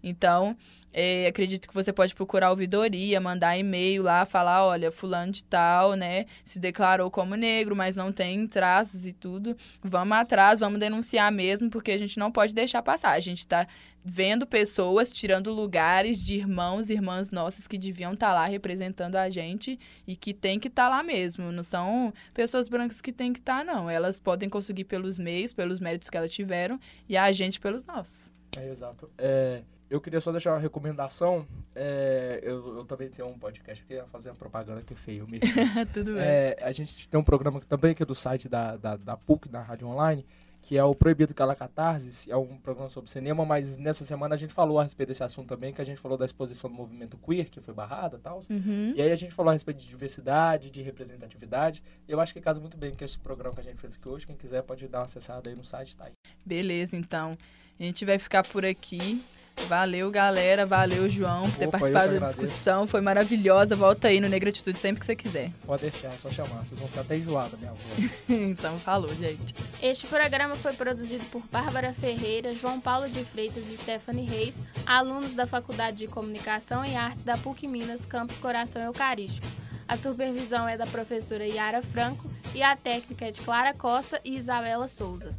Então, 0.06 0.54
é, 0.92 1.26
acredito 1.26 1.66
que 1.66 1.74
você 1.74 1.92
pode 1.92 2.14
procurar 2.14 2.50
ouvidoria, 2.50 3.18
mandar 3.20 3.56
e-mail 3.56 4.02
lá, 4.02 4.26
falar, 4.26 4.64
olha, 4.66 4.92
fulano 4.92 5.32
de 5.32 5.42
tal, 5.42 5.94
né, 5.94 6.26
se 6.44 6.60
declarou 6.60 7.10
como 7.10 7.34
negro, 7.34 7.74
mas 7.74 7.96
não 7.96 8.12
tem 8.12 8.46
traços 8.46 9.06
e 9.06 9.14
tudo. 9.14 9.56
Vamos 9.82 10.16
atrás, 10.16 10.60
vamos 10.60 10.78
denunciar 10.78 11.32
mesmo, 11.32 11.70
porque 11.70 11.90
a 11.90 11.98
gente 11.98 12.18
não 12.18 12.30
pode 12.30 12.52
deixar 12.52 12.82
passar. 12.82 13.12
A 13.12 13.20
gente 13.20 13.38
está 13.38 13.66
vendo 14.04 14.46
pessoas 14.46 15.10
tirando 15.10 15.50
lugares 15.50 16.18
de 16.18 16.34
irmãos 16.34 16.90
e 16.90 16.92
irmãs 16.92 17.30
nossas 17.30 17.66
que 17.66 17.78
deviam 17.78 18.12
estar 18.12 18.28
tá 18.28 18.34
lá 18.34 18.46
representando 18.46 19.16
a 19.16 19.30
gente 19.30 19.80
e 20.06 20.14
que 20.14 20.34
tem 20.34 20.60
que 20.60 20.68
estar 20.68 20.90
tá 20.90 20.96
lá 20.96 21.02
mesmo. 21.02 21.50
Não 21.50 21.62
são 21.62 22.12
pessoas 22.34 22.68
brancas 22.68 23.00
que 23.00 23.12
tem 23.12 23.32
que 23.32 23.38
estar, 23.38 23.64
tá, 23.64 23.72
não. 23.72 23.88
Elas 23.88 24.20
podem 24.20 24.50
conseguir 24.50 24.84
pelos 24.84 25.18
meios, 25.18 25.54
pelos 25.54 25.80
méritos 25.80 26.10
que 26.10 26.16
elas 26.18 26.30
tiveram 26.30 26.78
e 27.08 27.16
a 27.16 27.32
gente 27.32 27.58
pelos 27.58 27.86
nossos. 27.86 28.30
É, 28.56 28.68
exato. 28.68 29.10
É, 29.18 29.62
eu 29.94 30.00
queria 30.00 30.20
só 30.20 30.32
deixar 30.32 30.52
uma 30.52 30.58
recomendação. 30.58 31.46
É, 31.74 32.40
eu, 32.42 32.78
eu, 32.78 32.84
também 32.84 33.08
tenho 33.08 33.28
um 33.28 33.38
podcast 33.38 33.84
aqui, 33.84 33.96
a 33.96 34.04
fazer 34.06 34.30
uma 34.30 34.34
propaganda 34.34 34.82
que 34.82 34.92
é 34.92 34.96
feio 34.96 35.26
mesmo. 35.28 35.46
Tudo 35.94 36.14
bem. 36.14 36.22
É, 36.22 36.58
a 36.60 36.72
gente 36.72 37.08
tem 37.08 37.18
um 37.18 37.22
programa 37.22 37.60
que 37.60 37.66
também 37.66 37.94
que 37.94 38.02
é 38.02 38.06
do 38.06 38.14
site 38.14 38.48
da, 38.48 38.76
da, 38.76 38.96
da 38.96 39.16
PUC, 39.16 39.48
da 39.48 39.62
Rádio 39.62 39.86
Online, 39.86 40.26
que 40.62 40.76
é 40.76 40.82
o 40.82 40.96
Proibido 40.96 41.32
Cala 41.32 41.54
Catarse, 41.54 42.28
é 42.28 42.36
um 42.36 42.56
programa 42.56 42.90
sobre 42.90 43.08
cinema, 43.08 43.44
mas 43.44 43.76
nessa 43.76 44.04
semana 44.04 44.34
a 44.34 44.38
gente 44.38 44.52
falou 44.52 44.80
a 44.80 44.82
respeito 44.82 45.10
desse 45.10 45.22
assunto 45.22 45.46
também, 45.46 45.72
que 45.72 45.80
a 45.80 45.84
gente 45.84 46.00
falou 46.00 46.18
da 46.18 46.24
exposição 46.24 46.68
do 46.68 46.74
movimento 46.74 47.16
queer, 47.18 47.48
que 47.48 47.60
foi 47.60 47.72
barrada 47.72 48.16
e 48.16 48.20
tal. 48.20 48.40
Uhum. 48.50 48.94
E 48.96 49.00
aí 49.00 49.12
a 49.12 49.16
gente 49.16 49.32
falou 49.32 49.50
a 49.50 49.52
respeito 49.52 49.78
de 49.78 49.88
diversidade, 49.88 50.70
de 50.70 50.82
representatividade. 50.82 51.82
E 52.08 52.10
eu 52.10 52.18
acho 52.18 52.32
que 52.32 52.40
casa 52.40 52.58
muito 52.58 52.76
bem 52.76 52.92
com 52.92 53.04
esse 53.04 53.18
programa 53.18 53.54
que 53.54 53.60
a 53.60 53.64
gente 53.64 53.80
fez 53.80 53.94
aqui 53.94 54.08
hoje. 54.08 54.26
Quem 54.26 54.34
quiser 54.34 54.62
pode 54.62 54.88
dar 54.88 55.00
uma 55.00 55.04
acessada 55.04 55.48
aí 55.48 55.54
no 55.54 55.64
site, 55.64 55.96
tá 55.96 56.06
aí. 56.06 56.12
Beleza, 56.44 56.96
então. 56.96 57.36
A 57.78 57.82
gente 57.82 58.04
vai 58.04 58.18
ficar 58.18 58.42
por 58.42 58.64
aqui. 58.64 59.22
Valeu, 59.68 60.10
galera. 60.10 60.66
Valeu, 60.66 61.08
João, 61.08 61.42
por 61.50 61.58
ter 61.58 61.68
Opa, 61.68 61.78
participado 61.78 62.20
da 62.20 62.26
discussão. 62.26 62.86
Foi 62.86 63.00
maravilhosa. 63.00 63.74
Volta 63.74 64.08
aí 64.08 64.20
no 64.20 64.28
Negratitude 64.28 64.78
sempre 64.78 65.00
que 65.00 65.06
você 65.06 65.16
quiser. 65.16 65.50
Pode 65.66 65.82
deixar, 65.82 66.08
é 66.08 66.16
só 66.20 66.28
chamar. 66.28 66.64
Vocês 66.64 66.78
vão 66.78 66.88
ficar 66.88 67.00
até 67.00 67.16
enjoados, 67.16 67.58
minha 67.58 67.70
avó. 67.70 67.80
então, 68.28 68.78
falou, 68.78 69.14
gente. 69.14 69.54
Este 69.82 70.06
programa 70.06 70.54
foi 70.54 70.72
produzido 70.74 71.24
por 71.26 71.42
Bárbara 71.50 71.92
Ferreira, 71.92 72.54
João 72.54 72.80
Paulo 72.80 73.08
de 73.08 73.24
Freitas 73.24 73.64
e 73.70 73.76
Stephanie 73.76 74.26
Reis, 74.26 74.60
alunos 74.86 75.34
da 75.34 75.46
Faculdade 75.46 75.98
de 75.98 76.08
Comunicação 76.08 76.84
e 76.84 76.94
Artes 76.94 77.22
da 77.22 77.36
PUC 77.36 77.66
Minas, 77.66 78.04
Campus 78.04 78.38
Coração 78.38 78.82
Eucarístico. 78.82 79.46
A 79.86 79.96
supervisão 79.96 80.68
é 80.68 80.76
da 80.76 80.86
professora 80.86 81.46
Yara 81.46 81.82
Franco 81.82 82.28
e 82.54 82.62
a 82.62 82.74
técnica 82.74 83.26
é 83.26 83.30
de 83.30 83.40
Clara 83.40 83.74
Costa 83.74 84.20
e 84.24 84.36
Isabela 84.36 84.88
Souza. 84.88 85.34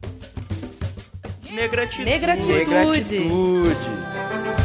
Negratitude. 1.52 2.06
Negratitude. 2.06 2.66
Negratitude. 2.66 4.65